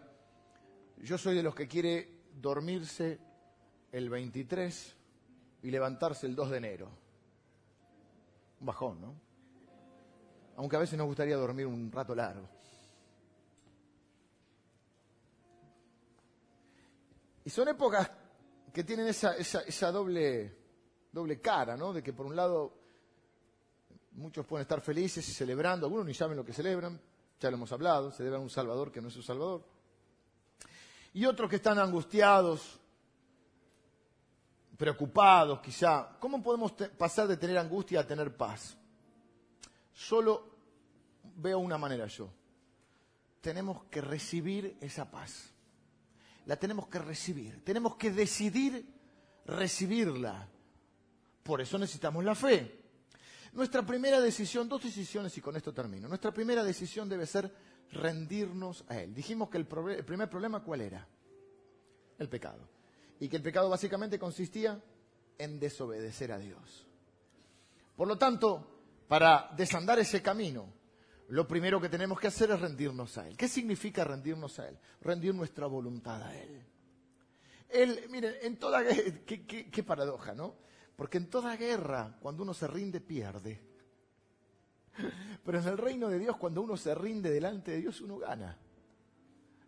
[0.97, 3.19] yo soy de los que quiere dormirse
[3.91, 4.95] el 23
[5.63, 6.89] y levantarse el 2 de enero.
[8.59, 9.15] Un bajón, ¿no?
[10.55, 12.47] Aunque a veces nos gustaría dormir un rato largo.
[17.45, 18.09] Y son épocas
[18.71, 20.62] que tienen esa, esa, esa doble
[21.13, 21.93] doble cara, ¿no?
[21.93, 22.73] De que por un lado
[24.13, 26.99] muchos pueden estar felices y celebrando, algunos ni saben lo que celebran,
[27.39, 29.63] ya lo hemos hablado, celebran un Salvador que no es su Salvador.
[31.13, 32.79] Y otros que están angustiados,
[34.77, 36.17] preocupados quizá.
[36.19, 38.75] ¿Cómo podemos pasar de tener angustia a tener paz?
[39.93, 40.49] Solo
[41.35, 42.29] veo una manera yo.
[43.41, 45.53] Tenemos que recibir esa paz.
[46.45, 47.63] La tenemos que recibir.
[47.63, 48.85] Tenemos que decidir
[49.45, 50.49] recibirla.
[51.43, 52.79] Por eso necesitamos la fe.
[53.53, 56.07] Nuestra primera decisión, dos decisiones y con esto termino.
[56.07, 57.53] Nuestra primera decisión debe ser
[57.91, 59.13] rendirnos a Él.
[59.13, 61.07] Dijimos que el, primer problema, ¿cuál era?
[62.17, 62.67] El pecado.
[63.19, 64.81] Y que el pecado básicamente consistía
[65.37, 66.87] en desobedecer a Dios.
[67.95, 70.73] Por lo tanto, para desandar ese camino,
[71.29, 73.37] lo primero que tenemos que hacer es rendirnos a Él.
[73.37, 74.77] ¿Qué significa rendirnos a Él?
[75.01, 76.63] Rendir nuestra voluntad a Él.
[77.69, 78.83] Él, miren, en toda...
[79.25, 80.55] qué, paradoja, ¿no?
[80.95, 83.59] Porque en toda guerra, cuando uno se rinde, pierde.
[85.43, 88.57] Pero en el reino de Dios, cuando uno se rinde delante de Dios, uno gana.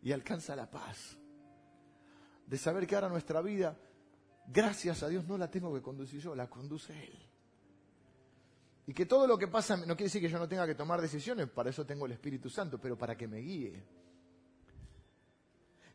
[0.03, 1.17] Y alcanza la paz.
[2.45, 3.75] De saber que ahora nuestra vida,
[4.47, 7.17] gracias a Dios, no la tengo que conducir yo, la conduce Él.
[8.87, 11.01] Y que todo lo que pasa, no quiere decir que yo no tenga que tomar
[11.01, 13.83] decisiones, para eso tengo el Espíritu Santo, pero para que me guíe.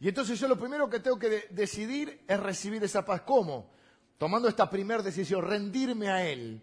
[0.01, 3.21] Y entonces yo lo primero que tengo que decidir es recibir esa paz.
[3.21, 3.71] ¿Cómo?
[4.21, 6.61] Tomando esta primera decisión, rendirme a Él.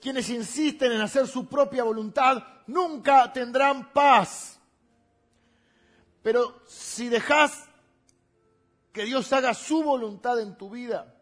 [0.00, 4.58] Quienes insisten en hacer su propia voluntad nunca tendrán paz.
[6.20, 7.68] Pero si dejas
[8.92, 11.14] que Dios haga su voluntad en tu vida,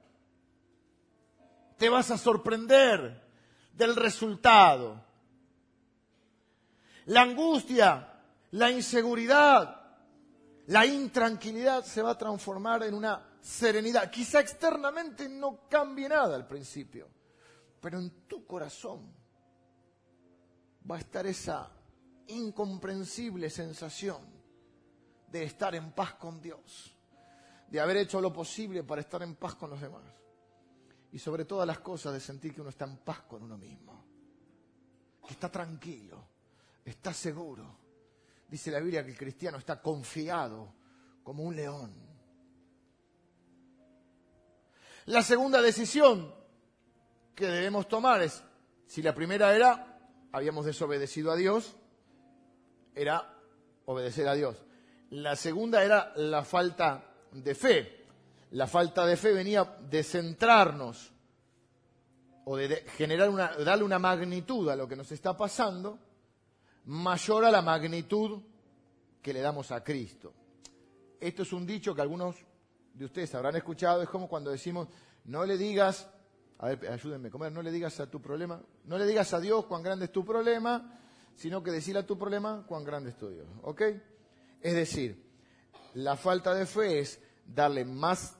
[1.76, 3.22] te vas a sorprender
[3.74, 5.04] del resultado.
[7.04, 9.82] la angustia, la inseguridad,
[10.68, 14.10] la intranquilidad se va a transformar en una serenidad.
[14.10, 17.08] Quizá externamente no cambie nada al principio,
[17.80, 19.12] pero en tu corazón
[20.90, 21.70] va a estar esa
[22.28, 24.22] incomprensible sensación
[25.30, 26.96] de estar en paz con Dios,
[27.68, 30.02] de haber hecho lo posible para estar en paz con los demás
[31.12, 34.04] y sobre todas las cosas de sentir que uno está en paz con uno mismo,
[35.26, 36.24] que está tranquilo,
[36.84, 37.78] está seguro.
[38.48, 40.74] Dice la Biblia que el cristiano está confiado
[41.22, 42.09] como un león.
[45.06, 46.34] La segunda decisión
[47.34, 48.42] que debemos tomar es,
[48.86, 49.98] si la primera era,
[50.32, 51.76] habíamos desobedecido a Dios,
[52.94, 53.34] era
[53.86, 54.56] obedecer a Dios.
[55.10, 58.06] La segunda era la falta de fe.
[58.52, 61.12] La falta de fe venía de centrarnos
[62.44, 65.98] o de generar una, darle una magnitud a lo que nos está pasando
[66.86, 68.42] mayor a la magnitud
[69.22, 70.32] que le damos a Cristo.
[71.20, 72.36] Esto es un dicho que algunos
[72.94, 74.88] de ustedes habrán escuchado, es como cuando decimos,
[75.24, 76.08] no le digas,
[76.58, 79.40] a ver, ayúdenme a comer, no le digas a tu problema, no le digas a
[79.40, 80.98] Dios cuán grande es tu problema,
[81.34, 83.46] sino que decirle a tu problema cuán grande es tu Dios.
[83.62, 83.82] ¿Ok?
[84.60, 85.24] Es decir,
[85.94, 88.36] la falta de fe es darle más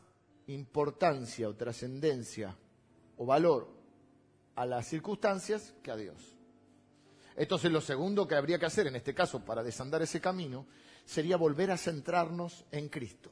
[0.47, 2.57] importancia o trascendencia
[3.17, 3.69] o valor
[4.57, 6.37] a las circunstancias que a Dios.
[7.37, 10.67] Entonces lo segundo que habría que hacer en este caso para desandar ese camino
[11.05, 13.31] sería volver a centrarnos en Cristo,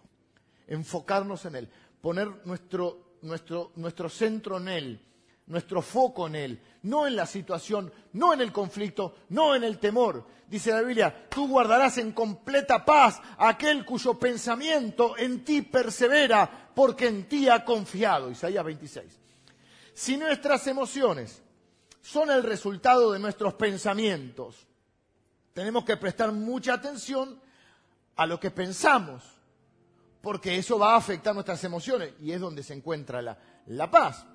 [0.69, 1.69] enfocarnos en Él,
[2.01, 5.01] poner nuestro, nuestro, nuestro centro en Él,
[5.47, 9.79] nuestro foco en Él, no en la situación, no en el conflicto, no en el
[9.79, 10.27] temor.
[10.47, 17.09] Dice la Biblia, tú guardarás en completa paz aquel cuyo pensamiento en ti persevera, porque
[17.09, 18.31] en ti ha confiado.
[18.31, 19.21] Isaías 26.
[19.95, 21.43] Si nuestras emociones
[22.01, 24.67] son el resultado de nuestros pensamientos,
[25.53, 27.41] tenemos que prestar mucha atención
[28.17, 29.25] a lo que pensamos,
[30.29, 34.27] porque eso va a afectar nuestras emociones y es donde se encuentra la, la paz.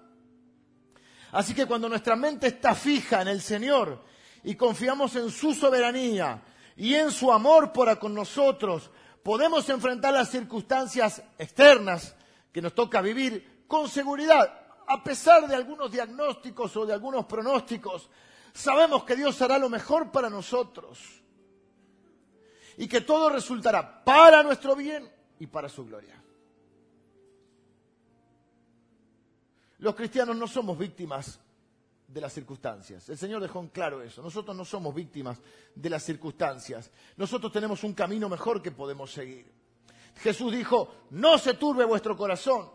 [1.32, 4.04] Así que cuando nuestra mente está fija en el Señor
[4.44, 6.41] y confiamos en su soberanía
[6.76, 8.89] y en su amor para con nosotros,
[9.22, 12.16] podemos enfrentar las circunstancias externas
[12.52, 14.52] que nos toca vivir con seguridad,
[14.88, 18.10] a pesar de algunos diagnósticos o de algunos pronósticos.
[18.52, 20.98] Sabemos que Dios hará lo mejor para nosotros
[22.78, 25.14] y que todo resultará para nuestro bien
[25.44, 26.16] y para su gloria.
[29.80, 31.38] Los cristianos no somos víctimas
[32.08, 33.10] de las circunstancias.
[33.10, 34.22] El Señor dejó en claro eso.
[34.22, 35.38] Nosotros no somos víctimas
[35.76, 36.89] de las circunstancias.
[37.18, 39.52] Nosotros tenemos un camino mejor que podemos seguir.
[40.16, 42.70] Jesús dijo, no se turbe vuestro corazón.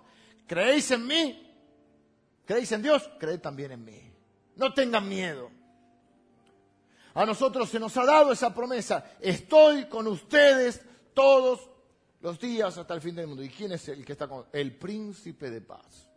[0.47, 1.51] ¿Creéis en mí?
[2.45, 3.09] ¿Creéis en Dios?
[3.19, 4.13] Creed también en mí.
[4.57, 5.51] No tengan miedo.
[7.15, 9.13] A nosotros se nos ha dado esa promesa.
[9.21, 10.83] Estoy con ustedes
[11.15, 11.71] todos
[12.21, 13.43] los días hasta el fin del mundo.
[13.43, 14.47] ¿Y quién es el que está con?
[14.53, 16.09] El príncipe de paz.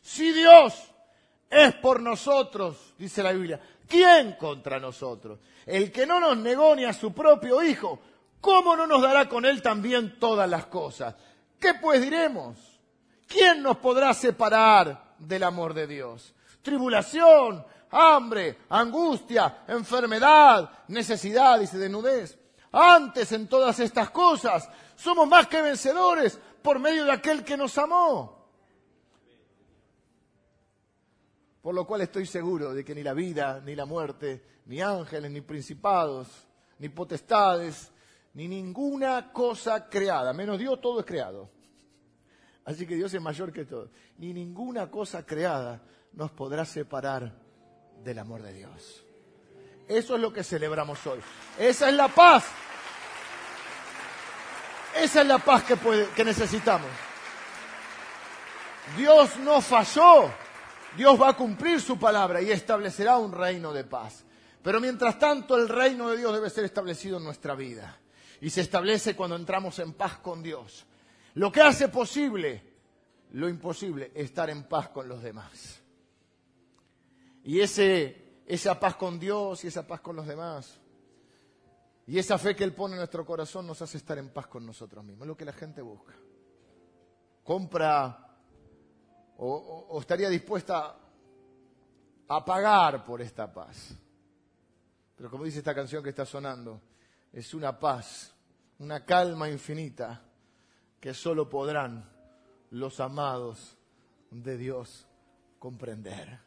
[0.00, 0.74] Si Dios
[1.50, 5.40] es por nosotros, dice la Biblia, ¿quién contra nosotros?
[5.64, 8.00] El que no nos negó ni a su propio Hijo,
[8.40, 11.14] ¿cómo no nos dará con Él también todas las cosas?
[11.58, 12.56] ¿Qué pues diremos?
[13.26, 16.34] ¿Quién nos podrá separar del amor de Dios?
[16.62, 22.38] Tribulación, hambre, angustia, enfermedad, necesidad, dice desnudez.
[22.78, 27.78] Antes en todas estas cosas somos más que vencedores por medio de aquel que nos
[27.78, 28.36] amó.
[31.62, 35.30] Por lo cual estoy seguro de que ni la vida, ni la muerte, ni ángeles,
[35.30, 36.28] ni principados,
[36.78, 37.90] ni potestades,
[38.34, 41.48] ni ninguna cosa creada, menos Dios todo es creado.
[42.66, 43.88] Así que Dios es mayor que todo.
[44.18, 45.80] Ni ninguna cosa creada
[46.12, 47.32] nos podrá separar
[48.04, 49.02] del amor de Dios.
[49.88, 51.20] Eso es lo que celebramos hoy.
[51.58, 52.44] Esa es la paz.
[55.00, 56.88] Esa es la paz que, necesitamos.
[58.96, 60.30] Dios no falló.
[60.96, 64.24] Dios va a cumplir su palabra y establecerá un reino de paz.
[64.62, 67.98] Pero mientras tanto el reino de Dios debe ser establecido en nuestra vida.
[68.40, 70.86] Y se establece cuando entramos en paz con Dios.
[71.34, 72.76] Lo que hace posible
[73.32, 75.82] lo imposible, estar en paz con los demás.
[77.44, 80.80] Y ese, esa paz con Dios y esa paz con los demás.
[82.06, 84.64] Y esa fe que Él pone en nuestro corazón nos hace estar en paz con
[84.64, 85.22] nosotros mismos.
[85.22, 86.14] Es lo que la gente busca.
[87.42, 88.26] Compra
[89.38, 90.96] o, estaría dispuesta
[92.28, 93.94] a pagar por esta paz.
[95.16, 96.80] Pero como dice esta canción que está sonando,
[97.32, 98.32] es una paz,
[98.78, 100.22] una calma infinita
[101.00, 102.08] que solo podrán
[102.70, 103.76] los amados
[104.30, 105.06] de Dios
[105.58, 106.38] comprender.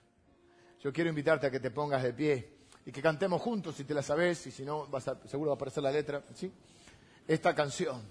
[0.80, 2.59] Yo quiero invitarte a que te pongas de pie
[2.90, 5.54] y que cantemos juntos si te la sabes y si no, vas a, seguro va
[5.54, 6.52] a aparecer la letra, ¿sí?
[7.28, 8.02] Esta canción.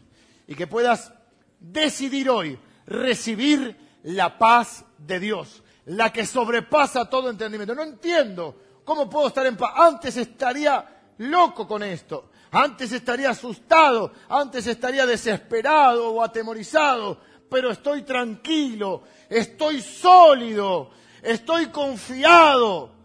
[0.46, 1.12] Y que puedas
[1.58, 2.56] decidir hoy
[2.86, 7.74] recibir la paz de Dios, la que sobrepasa todo entendimiento.
[7.74, 8.54] No entiendo
[8.84, 9.72] cómo puedo estar en paz.
[9.74, 12.30] Antes estaría loco con esto.
[12.52, 17.18] Antes estaría asustado, antes estaría desesperado o atemorizado,
[17.50, 22.97] pero estoy tranquilo, estoy sólido, estoy confiado,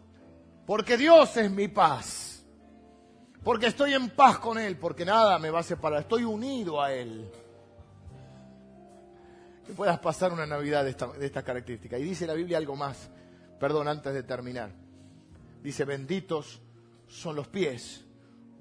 [0.66, 2.44] porque Dios es mi paz,
[3.44, 6.94] porque estoy en paz con Él, porque nada me va a separar, estoy unido a
[6.94, 7.30] Él.
[9.66, 11.98] Que puedas pasar una Navidad de esta, característica.
[11.98, 13.10] Y dice la Biblia algo más,
[13.60, 14.72] perdón, antes de terminar.
[15.62, 16.62] Dice, benditos
[17.08, 18.04] son los pies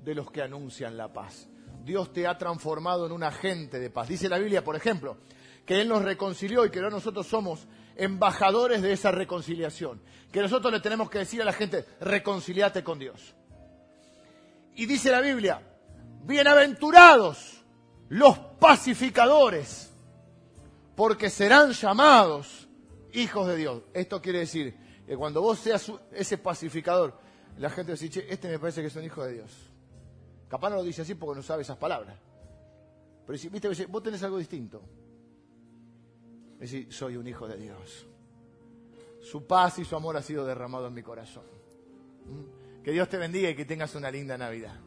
[0.05, 1.49] de los que anuncian la paz.
[1.85, 4.09] Dios te ha transformado en un agente de paz.
[4.09, 5.17] Dice la Biblia, por ejemplo,
[5.67, 10.01] que Él nos reconcilió y que nosotros somos embajadores de esa reconciliación.
[10.31, 13.35] Que nosotros le tenemos que decir a la gente, reconciliate con Dios.
[14.75, 15.63] Y dice la Biblia,
[16.25, 17.63] bienaventurados
[18.09, 19.91] los pacificadores,
[20.95, 22.69] porque serán llamados
[23.13, 23.83] hijos de Dios.
[23.95, 24.77] Esto quiere decir
[25.07, 27.19] que cuando vos seas ese pacificador,
[27.59, 29.51] la gente a decir, este me parece que es un hijo de Dios.
[30.49, 32.17] Capaz no lo dice así porque no sabe esas palabras.
[33.27, 34.83] Pero si, viste, vos tenés algo distinto.
[36.63, 38.07] Decir, soy un hijo de Dios.
[39.21, 41.43] Su paz y su amor ha sido derramado en mi corazón.
[42.25, 42.85] ¿Mm?
[42.85, 44.79] Que Dios te bendiga y que tengas una linda Navidad.